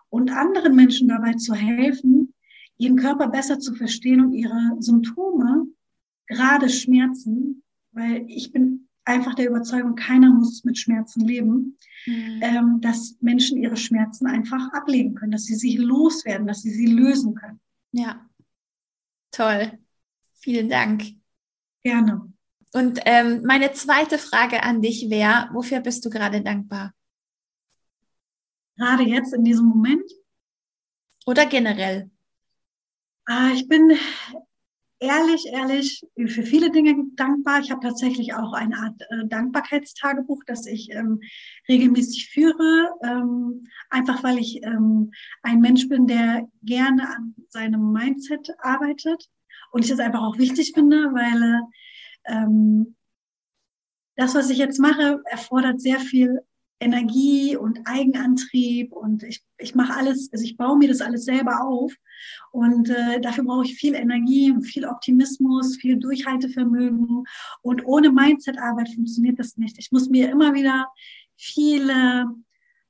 und 0.10 0.32
anderen 0.32 0.76
Menschen 0.76 1.08
dabei 1.08 1.34
zu 1.34 1.54
helfen, 1.54 2.34
ihren 2.78 2.98
Körper 2.98 3.28
besser 3.28 3.60
zu 3.60 3.74
verstehen 3.74 4.22
und 4.22 4.34
ihre 4.34 4.76
Symptome, 4.80 5.68
gerade 6.28 6.70
Schmerzen, 6.70 7.64
weil 7.92 8.26
ich 8.28 8.52
bin 8.52 8.88
einfach 9.06 9.36
der 9.36 9.50
Überzeugung, 9.50 9.96
keiner 9.96 10.32
muss 10.32 10.64
mit 10.64 10.78
Schmerzen 10.78 11.22
leben, 11.22 11.78
mhm. 12.06 12.40
ähm, 12.42 12.82
dass 12.82 13.16
Menschen 13.22 13.58
ihre 13.58 13.78
Schmerzen 13.78 14.26
einfach 14.26 14.74
ablegen 14.74 15.14
können, 15.14 15.32
dass 15.32 15.46
sie 15.46 15.56
sie 15.56 15.78
loswerden, 15.78 16.48
dass 16.48 16.64
sie 16.64 16.72
sie 16.72 16.88
lösen 16.88 17.36
können. 17.36 17.60
Ja, 17.92 18.28
toll. 19.36 19.78
Vielen 20.34 20.70
Dank. 20.70 21.04
Gerne. 21.84 22.34
Und 22.74 23.00
ähm, 23.06 23.44
meine 23.44 23.72
zweite 23.74 24.18
Frage 24.18 24.64
an 24.64 24.82
dich 24.82 25.10
wäre, 25.10 25.50
wofür 25.54 25.80
bist 25.80 26.04
du 26.06 26.10
gerade 26.10 26.42
dankbar? 26.42 26.94
Gerade 28.78 29.04
jetzt 29.04 29.34
in 29.34 29.44
diesem 29.44 29.66
Moment? 29.68 30.12
Oder 31.26 31.46
generell? 31.46 32.12
Ah, 33.26 33.52
ich 33.54 33.68
bin 33.68 33.98
ehrlich, 35.06 35.46
ehrlich 35.48 36.06
für 36.16 36.44
viele 36.44 36.72
Dinge 36.72 36.96
dankbar. 37.16 37.60
Ich 37.60 37.72
habe 37.72 37.86
tatsächlich 37.86 38.34
auch 38.34 38.54
eine 38.54 38.78
Art 38.78 39.02
äh, 39.10 39.28
Dankbarkeitstagebuch, 39.28 40.44
das 40.46 40.66
ich 40.66 40.92
ähm, 40.92 41.22
regelmäßig 41.70 42.30
führe, 42.30 42.90
ähm, 43.04 43.68
einfach 43.90 44.24
weil 44.24 44.38
ich 44.40 44.64
ähm, 44.64 45.12
ein 45.44 45.60
Mensch 45.60 45.88
bin, 45.88 46.08
der 46.08 46.48
gerne 46.64 47.10
an 47.10 47.36
seinem 47.50 47.92
Mindset 47.92 48.50
arbeitet 48.60 49.30
und 49.72 49.84
ich 49.84 49.90
das 49.90 50.00
einfach 50.00 50.24
auch 50.24 50.38
wichtig 50.38 50.72
finde, 50.74 50.98
weil 51.14 51.62
ähm, 52.26 52.96
das, 54.16 54.34
was 54.36 54.50
ich 54.50 54.58
jetzt 54.58 54.80
mache, 54.80 55.22
erfordert 55.26 55.80
sehr 55.82 56.00
viel 56.00 56.42
Energie 56.80 57.56
und 57.56 57.80
Eigenantrieb 57.86 58.92
und 58.92 59.24
ich, 59.24 59.44
ich 59.58 59.76
mache 59.76 59.94
alles, 59.94 60.30
also 60.34 60.44
ich 60.44 60.58
baue 60.58 60.78
mir 60.78 60.90
das 60.90 61.02
alles 61.02 61.26
selber 61.26 61.64
auf. 61.64 61.94
Und 62.52 62.90
äh, 62.90 63.20
dafür 63.22 63.44
brauche 63.44 63.66
ich 63.66 63.76
viel 63.76 63.96
Energie 63.96 64.52
und 64.52 64.64
viel 64.64 64.86
Optimismus, 64.86 65.78
viel 65.78 65.98
Durchhaltevermögen. 65.98 67.24
Und 67.62 67.86
ohne 67.86 68.12
Mindset-Arbeit 68.12 68.90
funktioniert 68.90 69.40
das 69.40 69.58
nicht. 69.58 69.78
Ich 69.78 69.92
muss 69.92 70.10
mir 70.10 70.30
immer 70.30 70.54
wieder 70.54 70.88
viele 71.38 72.26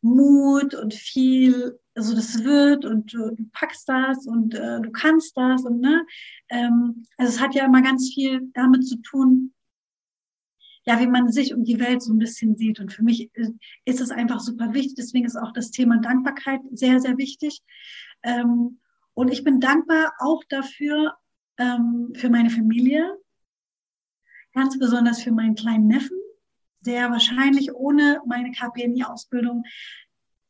Mut 0.01 0.75
und 0.75 0.93
viel, 0.93 1.79
also 1.95 2.15
das 2.15 2.43
wird 2.43 2.85
und 2.85 3.11
du, 3.11 3.31
du 3.31 3.43
packst 3.51 3.89
das 3.89 4.27
und 4.27 4.53
äh, 4.53 4.79
du 4.79 4.91
kannst 4.91 5.35
das 5.35 5.63
und 5.65 5.81
ne, 5.81 6.05
ähm, 6.49 7.05
also 7.17 7.33
es 7.33 7.41
hat 7.41 7.55
ja 7.55 7.65
immer 7.65 7.81
ganz 7.81 8.13
viel 8.13 8.51
damit 8.53 8.87
zu 8.87 8.97
tun, 9.01 9.54
ja, 10.85 10.99
wie 10.99 11.07
man 11.07 11.31
sich 11.31 11.53
und 11.53 11.63
die 11.63 11.79
Welt 11.79 12.01
so 12.01 12.13
ein 12.13 12.19
bisschen 12.19 12.55
sieht. 12.55 12.79
Und 12.79 12.93
für 12.93 13.03
mich 13.03 13.31
ist 13.85 14.01
es 14.01 14.11
einfach 14.11 14.39
super 14.39 14.73
wichtig. 14.73 14.95
Deswegen 14.95 15.25
ist 15.25 15.35
auch 15.35 15.51
das 15.51 15.71
Thema 15.71 15.97
Dankbarkeit 15.97 16.61
sehr, 16.71 16.99
sehr 16.99 17.17
wichtig. 17.17 17.61
Ähm, 18.23 18.79
und 19.13 19.31
ich 19.31 19.43
bin 19.43 19.59
dankbar 19.59 20.13
auch 20.19 20.43
dafür, 20.47 21.15
ähm, 21.57 22.11
für 22.15 22.29
meine 22.29 22.49
Familie, 22.49 23.17
ganz 24.53 24.77
besonders 24.77 25.23
für 25.23 25.31
meinen 25.31 25.55
kleinen 25.55 25.87
Neffen, 25.87 26.17
der 26.81 27.09
wahrscheinlich 27.09 27.73
ohne 27.73 28.21
meine 28.25 28.51
KPMI-Ausbildung, 28.51 29.63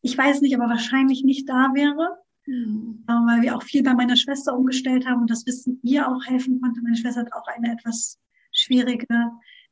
ich 0.01 0.17
weiß 0.17 0.41
nicht, 0.41 0.55
aber 0.55 0.69
wahrscheinlich 0.69 1.23
nicht 1.23 1.49
da 1.49 1.71
wäre. 1.73 2.17
Mhm. 2.45 3.03
Weil 3.07 3.41
wir 3.41 3.55
auch 3.55 3.63
viel 3.63 3.81
bei 3.81 3.95
meiner 3.95 4.15
Schwester 4.15 4.55
umgestellt 4.55 5.07
haben 5.07 5.21
und 5.21 5.31
das 5.31 5.47
Wissen 5.47 5.79
ihr 5.81 6.07
auch 6.07 6.23
helfen 6.25 6.61
konnte. 6.61 6.81
Meine 6.81 6.95
Schwester 6.95 7.21
hat 7.21 7.33
auch 7.33 7.47
eine 7.47 7.71
etwas 7.71 8.19
schwierige 8.51 9.07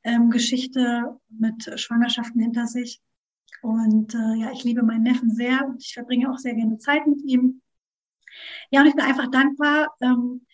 ähm, 0.03 0.29
Geschichte 0.29 1.17
mit 1.29 1.79
Schwangerschaften 1.79 2.41
hinter 2.41 2.67
sich. 2.67 3.01
Und 3.61 4.13
äh, 4.13 4.35
ja, 4.41 4.51
ich 4.51 4.63
liebe 4.63 4.83
meinen 4.83 5.03
Neffen 5.03 5.31
sehr 5.31 5.65
und 5.65 5.81
ich 5.81 5.93
verbringe 5.93 6.29
auch 6.31 6.37
sehr 6.37 6.53
gerne 6.53 6.77
Zeit 6.77 7.07
mit 7.07 7.21
ihm. 7.23 7.61
Ja, 8.71 8.81
und 8.81 8.87
ich 8.87 8.95
bin 8.95 9.05
einfach 9.05 9.29
dankbar, 9.31 9.95
ähm, 10.01 10.45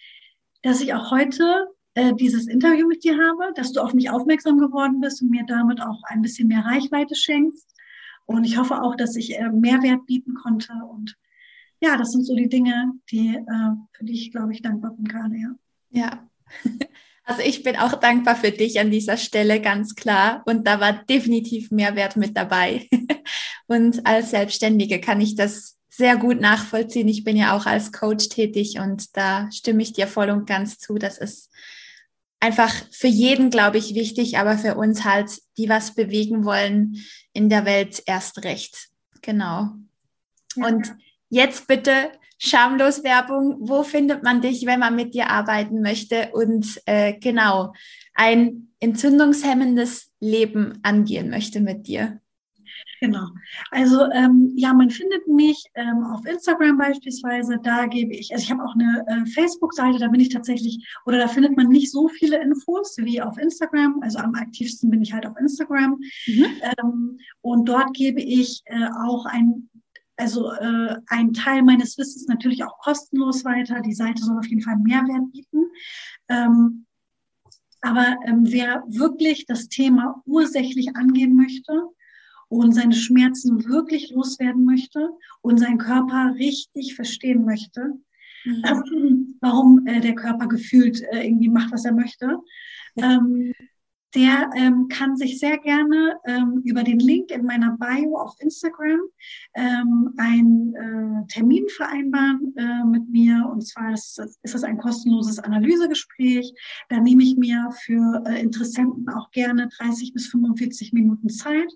dass 0.61 0.81
ich 0.81 0.93
auch 0.93 1.11
heute 1.11 1.67
äh, 1.95 2.13
dieses 2.13 2.47
Interview 2.47 2.87
mit 2.87 3.03
dir 3.03 3.17
habe, 3.17 3.51
dass 3.55 3.71
du 3.71 3.81
auf 3.81 3.93
mich 3.93 4.09
aufmerksam 4.09 4.59
geworden 4.59 5.01
bist 5.01 5.21
und 5.21 5.29
mir 5.29 5.45
damit 5.45 5.81
auch 5.81 6.01
ein 6.03 6.21
bisschen 6.21 6.47
mehr 6.47 6.65
Reichweite 6.65 7.15
schenkst. 7.15 7.73
Und 8.25 8.43
ich 8.43 8.57
hoffe 8.57 8.81
auch, 8.81 8.95
dass 8.95 9.15
ich 9.15 9.37
äh, 9.39 9.49
Mehrwert 9.49 10.05
bieten 10.05 10.35
konnte. 10.35 10.73
Und 10.87 11.17
ja, 11.81 11.97
das 11.97 12.11
sind 12.11 12.25
so 12.25 12.35
die 12.35 12.49
Dinge, 12.49 12.93
die, 13.09 13.35
äh, 13.35 13.75
für 13.93 14.05
die 14.05 14.13
ich, 14.13 14.31
glaube 14.31 14.53
ich, 14.53 14.61
dankbar 14.61 14.91
bin 14.91 15.05
gerade, 15.05 15.35
ja. 15.35 15.55
Ja. 15.89 16.29
Also 17.29 17.43
ich 17.43 17.61
bin 17.61 17.75
auch 17.75 17.93
dankbar 17.93 18.35
für 18.35 18.49
dich 18.49 18.79
an 18.79 18.89
dieser 18.89 19.15
Stelle, 19.15 19.61
ganz 19.61 19.93
klar. 19.93 20.41
Und 20.47 20.65
da 20.65 20.79
war 20.79 20.93
definitiv 20.93 21.69
Mehrwert 21.69 22.15
mit 22.17 22.35
dabei. 22.35 22.87
Und 23.67 24.03
als 24.07 24.31
Selbstständige 24.31 24.99
kann 24.99 25.21
ich 25.21 25.35
das 25.35 25.77
sehr 25.89 26.17
gut 26.17 26.41
nachvollziehen. 26.41 27.07
Ich 27.07 27.23
bin 27.23 27.37
ja 27.37 27.55
auch 27.55 27.67
als 27.67 27.91
Coach 27.91 28.29
tätig 28.29 28.79
und 28.79 29.15
da 29.15 29.47
stimme 29.51 29.83
ich 29.83 29.93
dir 29.93 30.07
voll 30.07 30.31
und 30.31 30.47
ganz 30.47 30.79
zu. 30.79 30.95
Das 30.95 31.19
ist 31.19 31.51
einfach 32.39 32.73
für 32.89 33.07
jeden, 33.07 33.51
glaube 33.51 33.77
ich, 33.77 33.93
wichtig, 33.93 34.39
aber 34.39 34.57
für 34.57 34.73
uns 34.75 35.03
halt, 35.03 35.29
die 35.57 35.69
was 35.69 35.93
bewegen 35.93 36.45
wollen 36.45 36.95
in 37.33 37.49
der 37.49 37.65
Welt 37.65 38.01
erst 38.07 38.43
recht. 38.43 38.87
Genau. 39.21 39.73
Und 40.55 40.95
jetzt 41.29 41.67
bitte 41.67 42.11
Schamlos 42.41 43.03
Werbung, 43.03 43.57
wo 43.59 43.83
findet 43.83 44.23
man 44.23 44.41
dich, 44.41 44.65
wenn 44.65 44.79
man 44.79 44.95
mit 44.95 45.13
dir 45.13 45.29
arbeiten 45.29 45.81
möchte 45.81 46.29
und 46.33 46.81
äh, 46.85 47.13
genau 47.19 47.73
ein 48.13 48.69
entzündungshemmendes 48.79 50.11
Leben 50.21 50.79
angehen 50.81 51.29
möchte 51.29 51.59
mit 51.59 51.87
dir? 51.87 52.21
Genau. 53.01 53.27
Also 53.71 54.09
ähm, 54.11 54.53
ja, 54.55 54.73
man 54.73 54.89
findet 54.89 55.27
mich 55.27 55.63
ähm, 55.75 56.03
auf 56.03 56.25
Instagram 56.25 56.77
beispielsweise. 56.77 57.57
Da 57.61 57.85
gebe 57.85 58.13
ich, 58.13 58.31
also 58.31 58.43
ich 58.43 58.51
habe 58.51 58.63
auch 58.63 58.73
eine 58.73 59.05
äh, 59.07 59.25
Facebook-Seite, 59.25 59.99
da 59.99 60.07
bin 60.07 60.19
ich 60.19 60.29
tatsächlich, 60.29 60.85
oder 61.05 61.17
da 61.17 61.27
findet 61.27 61.55
man 61.55 61.67
nicht 61.67 61.91
so 61.91 62.07
viele 62.09 62.41
Infos 62.41 62.95
wie 62.97 63.21
auf 63.21 63.37
Instagram. 63.37 63.99
Also 64.01 64.19
am 64.19 64.35
aktivsten 64.35 64.89
bin 64.89 65.01
ich 65.01 65.13
halt 65.13 65.25
auf 65.25 65.37
Instagram. 65.37 65.99
Mhm. 66.27 66.45
Ähm, 66.61 67.19
und 67.41 67.67
dort 67.67 67.93
gebe 67.93 68.21
ich 68.21 68.61
äh, 68.65 68.87
auch 69.05 69.25
ein 69.25 69.69
also 70.19 70.51
äh, 70.51 70.97
ein 71.07 71.33
Teil 71.33 71.63
meines 71.63 71.97
Wissens 71.97 72.27
natürlich 72.27 72.63
auch 72.63 72.77
kostenlos 72.79 73.45
weiter. 73.45 73.81
Die 73.81 73.93
Seite 73.93 74.23
soll 74.23 74.37
auf 74.37 74.47
jeden 74.47 74.61
Fall 74.61 74.77
Mehrwert 74.77 75.31
bieten. 75.31 75.65
Ähm, 76.27 76.85
aber 77.81 78.17
ähm, 78.25 78.43
wer 78.43 78.83
wirklich 78.87 79.45
das 79.45 79.69
Thema 79.69 80.21
ursächlich 80.25 80.95
angehen 80.97 81.35
möchte 81.35 81.83
und 82.49 82.73
seine 82.73 82.93
Schmerzen 82.93 83.65
wirklich 83.65 84.11
loswerden 84.11 84.65
möchte 84.65 85.09
und 85.41 85.59
seinen 85.59 85.77
Körper 85.77 86.35
richtig 86.35 86.95
verstehen 86.95 87.45
möchte, 87.45 87.93
mhm. 88.43 88.63
ähm, 88.65 89.37
warum 89.41 89.87
äh, 89.87 90.01
der 90.01 90.15
Körper 90.15 90.47
gefühlt 90.47 91.01
äh, 91.01 91.25
irgendwie 91.25 91.49
macht, 91.49 91.71
was 91.71 91.85
er 91.85 91.93
möchte, 91.93 92.39
ähm, 92.97 93.53
der 94.15 94.49
ähm, 94.55 94.87
kann 94.87 95.15
sich 95.15 95.39
sehr 95.39 95.57
gerne 95.57 96.15
ähm, 96.25 96.61
über 96.63 96.83
den 96.83 96.99
Link 96.99 97.31
in 97.31 97.45
meiner 97.45 97.77
Bio 97.77 98.17
auf 98.17 98.35
Instagram 98.39 98.99
ähm, 99.53 100.13
einen 100.17 100.75
äh, 100.75 101.27
Termin 101.27 101.67
vereinbaren 101.69 102.53
äh, 102.57 102.85
mit 102.85 103.07
mir. 103.09 103.47
Und 103.51 103.61
zwar 103.61 103.93
ist, 103.93 104.19
ist 104.41 104.53
das 104.53 104.63
ein 104.63 104.77
kostenloses 104.77 105.39
Analysegespräch. 105.39 106.53
Da 106.89 106.99
nehme 106.99 107.23
ich 107.23 107.37
mir 107.37 107.69
für 107.83 108.23
äh, 108.25 108.41
Interessenten 108.41 109.09
auch 109.09 109.29
gerne 109.31 109.69
30 109.77 110.13
bis 110.13 110.27
45 110.27 110.93
Minuten 110.93 111.29
Zeit 111.29 111.71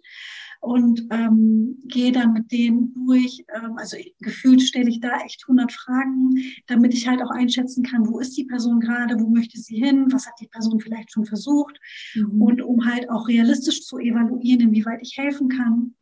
und 0.64 1.06
ähm, 1.12 1.78
gehe 1.84 2.14
dann 2.14 2.32
mit 2.32 2.50
denen 2.50 2.94
durch. 2.94 3.44
Ähm, 3.54 3.78
also 3.78 3.98
gefühlt 4.20 4.62
stelle 4.62 4.90
ich 4.90 5.02
da 5.02 5.20
echt 5.26 5.44
100 5.44 5.70
Fragen, 5.74 6.36
damit 6.68 6.94
ich 6.94 7.06
halt 7.06 7.22
auch 7.22 7.32
einschätzen 7.32 7.84
kann, 7.84 8.08
wo 8.08 8.20
ist 8.20 8.38
die 8.38 8.46
Person 8.46 8.80
gerade, 8.80 9.20
wo 9.20 9.28
möchte 9.28 9.60
sie 9.60 9.76
hin, 9.76 10.08
was 10.10 10.26
hat 10.26 10.36
die 10.40 10.48
Person 10.48 10.80
vielleicht 10.80 11.12
schon 11.12 11.26
versucht 11.26 11.78
mhm. 12.16 12.42
und 12.42 12.62
um 12.62 12.86
halt 12.86 13.10
auch 13.10 13.28
realistisch 13.28 13.84
zu 13.84 14.00
evaluieren, 14.00 14.62
inwieweit 14.70 15.02
ich 15.02 15.18
helfen 15.18 15.50
kann. 15.50 15.96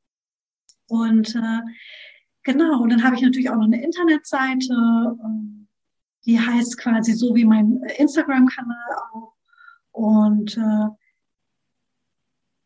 Und 0.87 1.33
äh, 1.35 1.61
genau, 2.43 2.83
und 2.83 2.91
dann 2.91 3.03
habe 3.03 3.15
ich 3.15 3.23
natürlich 3.23 3.49
auch 3.49 3.55
noch 3.55 3.65
eine 3.65 3.83
Internetseite, 3.83 4.75
äh, 4.75 5.65
die 6.27 6.39
heißt 6.39 6.77
quasi 6.77 7.13
so 7.13 7.33
wie 7.33 7.45
mein 7.45 7.81
Instagram-Kanal 7.97 8.95
auch. 9.11 9.33
Und 9.91 10.55
äh, 10.55 11.00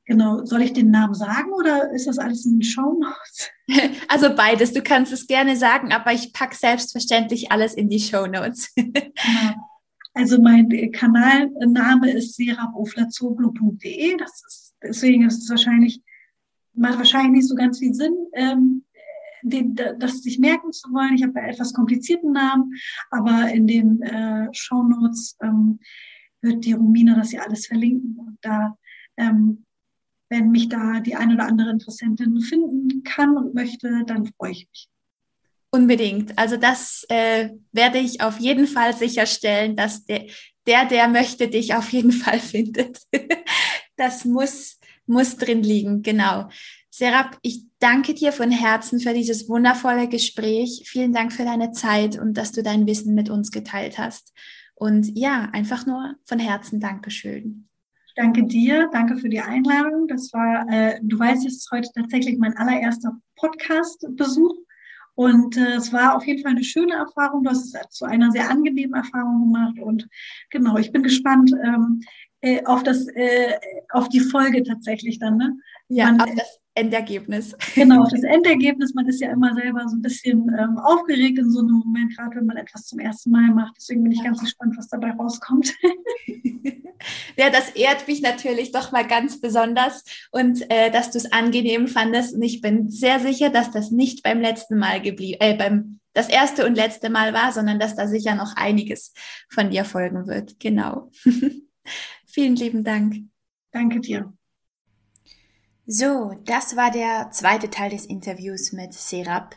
Genau, 0.07 0.45
soll 0.45 0.61
ich 0.61 0.73
den 0.73 0.91
Namen 0.91 1.15
sagen 1.15 1.51
oder 1.51 1.91
ist 1.91 2.05
das 2.05 2.19
alles 2.19 2.45
in 2.45 2.59
den 2.59 2.63
Show 2.63 2.99
Notes? 2.99 3.49
Also 4.07 4.35
beides, 4.35 4.71
du 4.71 4.83
kannst 4.83 5.11
es 5.11 5.25
gerne 5.25 5.55
sagen, 5.55 5.91
aber 5.91 6.13
ich 6.13 6.31
packe 6.31 6.55
selbstverständlich 6.55 7.51
alles 7.51 7.73
in 7.73 7.89
die 7.89 7.99
Show 7.99 8.27
Notes. 8.27 8.71
Genau. 8.75 9.71
Also 10.13 10.41
mein 10.41 10.69
Kanalname 10.93 12.11
ist 12.11 12.35
serapoflazoglu.de. 12.35 14.15
Das 14.17 14.43
ist, 14.47 14.75
deswegen 14.81 15.25
ist 15.25 15.43
es 15.43 15.49
wahrscheinlich, 15.49 16.01
macht 16.73 16.97
wahrscheinlich 16.99 17.31
nicht 17.31 17.49
so 17.49 17.55
ganz 17.55 17.79
viel 17.79 17.93
Sinn, 17.93 18.15
ähm, 18.33 18.85
den, 19.41 19.75
das 19.75 20.23
sich 20.23 20.39
merken 20.39 20.71
zu 20.71 20.89
wollen. 20.91 21.15
Ich 21.15 21.23
habe 21.23 21.37
einen 21.39 21.49
etwas 21.49 21.73
komplizierten 21.73 22.31
Namen, 22.31 22.73
aber 23.11 23.49
in 23.49 23.67
den 23.67 24.01
äh, 24.03 24.47
Show 24.53 24.83
Notes 24.83 25.37
ähm, 25.41 25.79
wird 26.41 26.63
die 26.63 26.73
Romina 26.73 27.15
das 27.15 27.33
ja 27.33 27.41
alles 27.41 27.67
verlinken 27.67 28.17
und 28.17 28.37
da 28.41 28.77
ähm, 29.17 29.64
wenn 30.35 30.51
mich 30.51 30.67
da 30.67 30.99
die 30.99 31.15
ein 31.15 31.33
oder 31.33 31.45
andere 31.47 31.69
Interessentin 31.69 32.41
finden 32.41 33.03
kann 33.03 33.37
und 33.37 33.55
möchte, 33.55 34.03
dann 34.05 34.25
freue 34.25 34.51
ich 34.51 34.67
mich. 34.69 34.89
Unbedingt. 35.71 36.37
Also 36.37 36.57
das 36.57 37.05
äh, 37.09 37.49
werde 37.71 37.99
ich 37.99 38.21
auf 38.21 38.39
jeden 38.39 38.67
Fall 38.67 38.95
sicherstellen, 38.95 39.75
dass 39.75 40.05
der, 40.05 40.25
der, 40.67 40.85
der 40.85 41.07
möchte, 41.07 41.47
dich 41.47 41.73
auf 41.73 41.89
jeden 41.89 42.11
Fall 42.23 42.39
findet. 42.39 42.99
das 43.95 44.25
muss, 44.25 44.79
muss 45.05 45.37
drin 45.37 45.63
liegen, 45.63 46.01
genau. 46.01 46.49
Serap, 46.89 47.37
ich 47.41 47.65
danke 47.79 48.13
dir 48.13 48.31
von 48.31 48.51
Herzen 48.51 48.99
für 48.99 49.13
dieses 49.13 49.49
wundervolle 49.49 50.07
Gespräch. 50.07 50.83
Vielen 50.85 51.13
Dank 51.13 51.33
für 51.33 51.43
deine 51.43 51.71
Zeit 51.71 52.17
und 52.17 52.35
dass 52.35 52.51
du 52.51 52.63
dein 52.63 52.87
Wissen 52.87 53.15
mit 53.15 53.29
uns 53.29 53.51
geteilt 53.51 53.97
hast. 53.97 54.33
Und 54.75 55.17
ja, 55.17 55.49
einfach 55.51 55.85
nur 55.85 56.15
von 56.25 56.39
Herzen 56.39 56.79
Dankeschön. 56.79 57.67
Danke 58.15 58.43
dir, 58.43 58.89
danke 58.93 59.17
für 59.17 59.27
die 59.27 59.41
Einladung. 59.41 60.07
Das 60.07 60.31
war, 60.31 60.65
äh, 60.69 60.99
du 61.03 61.19
weißt, 61.19 61.45
es 61.45 61.57
ist 61.57 61.71
heute 61.71 61.89
tatsächlich 61.93 62.37
mein 62.37 62.55
allererster 62.55 63.11
Podcast-Besuch 63.35 64.55
Und 65.15 65.57
äh, 65.57 65.75
es 65.75 65.91
war 65.91 66.15
auf 66.15 66.25
jeden 66.25 66.41
Fall 66.41 66.51
eine 66.51 66.63
schöne 66.63 66.93
Erfahrung. 66.93 67.43
Du 67.43 67.49
hast 67.49 67.75
es 67.75 67.89
zu 67.89 68.05
einer 68.05 68.31
sehr 68.31 68.49
angenehmen 68.49 68.95
Erfahrung 68.95 69.51
gemacht. 69.51 69.79
Und 69.79 70.07
genau, 70.49 70.77
ich 70.77 70.93
bin 70.93 71.03
gespannt 71.03 71.51
ähm, 71.61 72.01
äh, 72.39 72.63
auf 72.63 72.83
das, 72.83 73.05
äh, 73.15 73.53
auf 73.89 74.07
die 74.07 74.21
Folge 74.21 74.63
tatsächlich 74.63 75.19
dann. 75.19 75.35
Ne? 75.35 75.57
Ja, 75.87 76.11
Man, 76.11 76.21
auf 76.21 76.35
das 76.35 76.59
Endergebnis. 76.73 77.55
Genau, 77.73 78.03
auf 78.03 78.09
das 78.09 78.23
Endergebnis. 78.23 78.93
Man 78.93 79.07
ist 79.07 79.21
ja 79.21 79.31
immer 79.31 79.53
selber 79.53 79.87
so 79.87 79.95
ein 79.95 80.01
bisschen 80.01 80.49
ähm, 80.59 80.77
aufgeregt 80.77 81.37
in 81.37 81.49
so 81.49 81.59
einem 81.59 81.83
Moment, 81.85 82.15
gerade 82.15 82.35
wenn 82.35 82.45
man 82.45 82.57
etwas 82.57 82.85
zum 82.85 82.99
ersten 82.99 83.31
Mal 83.31 83.51
macht. 83.53 83.75
Deswegen 83.77 84.03
bin 84.03 84.11
ich 84.11 84.23
ganz 84.23 84.41
gespannt, 84.41 84.75
was 84.77 84.89
dabei 84.89 85.11
rauskommt. 85.11 85.73
ja, 87.37 87.49
das 87.49 87.69
ehrt 87.71 88.07
mich 88.07 88.21
natürlich 88.21 88.71
doch 88.71 88.91
mal 88.91 89.07
ganz 89.07 89.39
besonders 89.39 90.03
und 90.31 90.69
äh, 90.69 90.91
dass 90.91 91.11
du 91.11 91.17
es 91.17 91.31
angenehm 91.31 91.87
fandest. 91.87 92.35
Und 92.35 92.41
ich 92.41 92.61
bin 92.61 92.89
sehr 92.89 93.19
sicher, 93.19 93.49
dass 93.49 93.71
das 93.71 93.91
nicht 93.91 94.23
beim 94.23 94.41
letzten 94.41 94.77
Mal 94.77 95.01
geblieben, 95.01 95.37
äh, 95.39 95.55
beim 95.55 95.99
das 96.13 96.29
erste 96.29 96.65
und 96.65 96.75
letzte 96.75 97.09
Mal 97.09 97.33
war, 97.33 97.51
sondern 97.51 97.79
dass 97.79 97.95
da 97.95 98.07
sicher 98.07 98.35
noch 98.35 98.55
einiges 98.55 99.13
von 99.49 99.69
dir 99.69 99.85
folgen 99.85 100.27
wird. 100.27 100.59
Genau. 100.59 101.11
Vielen 102.25 102.55
lieben 102.55 102.83
Dank. 102.83 103.15
Danke 103.71 103.99
dir. 103.99 104.33
So, 105.87 106.35
das 106.45 106.75
war 106.75 106.89
der 106.89 107.29
zweite 107.31 107.69
Teil 107.69 107.91
des 107.91 108.05
Interviews 108.05 108.71
mit 108.71 108.93
Serap. 108.93 109.55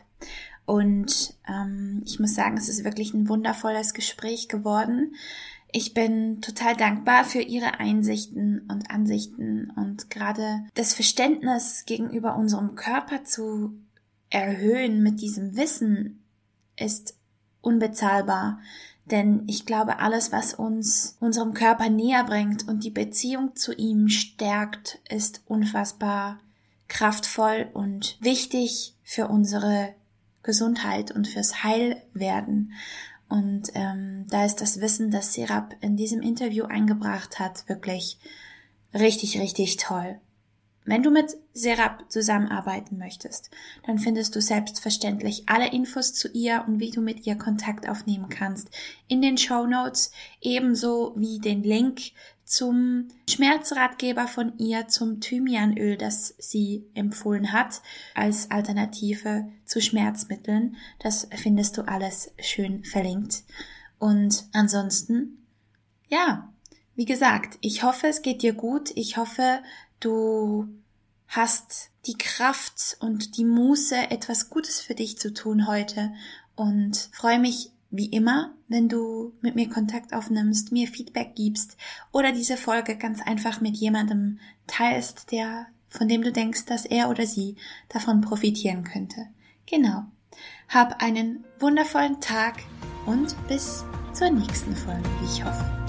Und 0.65 1.33
ähm, 1.47 2.03
ich 2.05 2.19
muss 2.19 2.35
sagen, 2.35 2.55
es 2.57 2.69
ist 2.69 2.83
wirklich 2.83 3.13
ein 3.13 3.27
wundervolles 3.27 3.95
Gespräch 3.95 4.47
geworden. 4.47 5.15
Ich 5.71 5.95
bin 5.95 6.41
total 6.41 6.75
dankbar 6.75 7.25
für 7.25 7.41
Ihre 7.41 7.79
Einsichten 7.79 8.67
und 8.69 8.91
Ansichten 8.91 9.71
und 9.75 10.11
gerade 10.11 10.63
das 10.75 10.93
Verständnis 10.93 11.85
gegenüber 11.85 12.35
unserem 12.35 12.75
Körper 12.75 13.23
zu 13.23 13.73
erhöhen 14.29 15.01
mit 15.01 15.21
diesem 15.21 15.55
Wissen 15.55 16.23
ist 16.75 17.15
unbezahlbar. 17.61 18.59
Denn 19.11 19.43
ich 19.47 19.65
glaube, 19.65 19.99
alles, 19.99 20.31
was 20.31 20.53
uns 20.53 21.17
unserem 21.19 21.53
Körper 21.53 21.89
näher 21.89 22.23
bringt 22.23 22.67
und 22.67 22.83
die 22.83 22.91
Beziehung 22.91 23.55
zu 23.55 23.73
ihm 23.73 24.07
stärkt, 24.07 24.99
ist 25.09 25.41
unfassbar 25.47 26.39
kraftvoll 26.87 27.69
und 27.73 28.17
wichtig 28.19 28.93
für 29.03 29.27
unsere 29.27 29.93
Gesundheit 30.43 31.11
und 31.11 31.27
fürs 31.27 31.63
Heilwerden. 31.63 32.73
Und 33.29 33.69
ähm, 33.75 34.25
da 34.29 34.45
ist 34.45 34.57
das 34.57 34.81
Wissen, 34.81 35.11
das 35.11 35.33
Serap 35.33 35.75
in 35.81 35.95
diesem 35.95 36.21
Interview 36.21 36.65
eingebracht 36.65 37.39
hat, 37.39 37.67
wirklich 37.69 38.17
richtig, 38.93 39.39
richtig 39.39 39.77
toll. 39.77 40.19
Wenn 40.85 41.03
du 41.03 41.11
mit 41.11 41.37
Serap 41.53 42.11
zusammenarbeiten 42.11 42.97
möchtest, 42.97 43.51
dann 43.85 43.99
findest 43.99 44.35
du 44.35 44.41
selbstverständlich 44.41 45.43
alle 45.47 45.71
Infos 45.71 46.13
zu 46.13 46.29
ihr 46.29 46.63
und 46.67 46.79
wie 46.79 46.89
du 46.89 47.01
mit 47.01 47.27
ihr 47.27 47.35
Kontakt 47.35 47.87
aufnehmen 47.87 48.29
kannst 48.29 48.69
in 49.07 49.21
den 49.21 49.37
Show 49.37 49.67
Notes, 49.67 50.11
ebenso 50.41 51.13
wie 51.15 51.39
den 51.39 51.63
Link 51.63 52.11
zum 52.49 53.09
Schmerzratgeber 53.29 54.27
von 54.27 54.57
ihr 54.57 54.87
zum 54.87 55.21
Thymianöl, 55.21 55.97
das 55.97 56.33
sie 56.39 56.83
empfohlen 56.95 57.51
hat 57.51 57.83
als 58.15 58.49
Alternative 58.49 59.47
zu 59.65 59.81
Schmerzmitteln. 59.81 60.75
Das 60.97 61.27
findest 61.35 61.77
du 61.77 61.83
alles 61.83 62.31
schön 62.39 62.83
verlinkt. 62.83 63.43
Und 63.99 64.45
ansonsten, 64.51 65.45
ja, 66.07 66.51
wie 66.95 67.05
gesagt, 67.05 67.59
ich 67.61 67.83
hoffe, 67.83 68.07
es 68.07 68.23
geht 68.23 68.41
dir 68.41 68.53
gut. 68.53 68.91
Ich 68.95 69.15
hoffe, 69.15 69.61
du 69.99 70.67
hast 71.27 71.91
die 72.05 72.17
Kraft 72.17 72.97
und 72.99 73.37
die 73.37 73.45
Muße, 73.45 73.95
etwas 74.09 74.49
Gutes 74.49 74.81
für 74.81 74.95
dich 74.95 75.17
zu 75.19 75.33
tun 75.33 75.67
heute 75.67 76.11
und 76.55 77.09
freue 77.13 77.39
mich 77.39 77.71
wie 77.91 78.07
immer, 78.07 78.53
wenn 78.67 78.87
du 78.87 79.33
mit 79.41 79.55
mir 79.55 79.69
Kontakt 79.69 80.13
aufnimmst, 80.13 80.71
mir 80.71 80.87
Feedback 80.87 81.35
gibst 81.35 81.77
oder 82.11 82.31
diese 82.31 82.57
Folge 82.57 82.95
ganz 82.97 83.21
einfach 83.21 83.61
mit 83.61 83.75
jemandem 83.77 84.39
teilst, 84.67 85.31
der, 85.31 85.67
von 85.89 86.07
dem 86.07 86.21
du 86.21 86.31
denkst, 86.31 86.65
dass 86.65 86.85
er 86.85 87.09
oder 87.09 87.25
sie 87.25 87.55
davon 87.89 88.21
profitieren 88.21 88.83
könnte. 88.83 89.27
Genau. 89.65 90.03
Hab 90.67 91.01
einen 91.01 91.43
wundervollen 91.59 92.21
Tag 92.21 92.57
und 93.05 93.35
bis 93.47 93.83
zur 94.13 94.29
nächsten 94.29 94.75
Folge, 94.75 95.09
wie 95.21 95.25
ich 95.25 95.43
hoffe. 95.43 95.88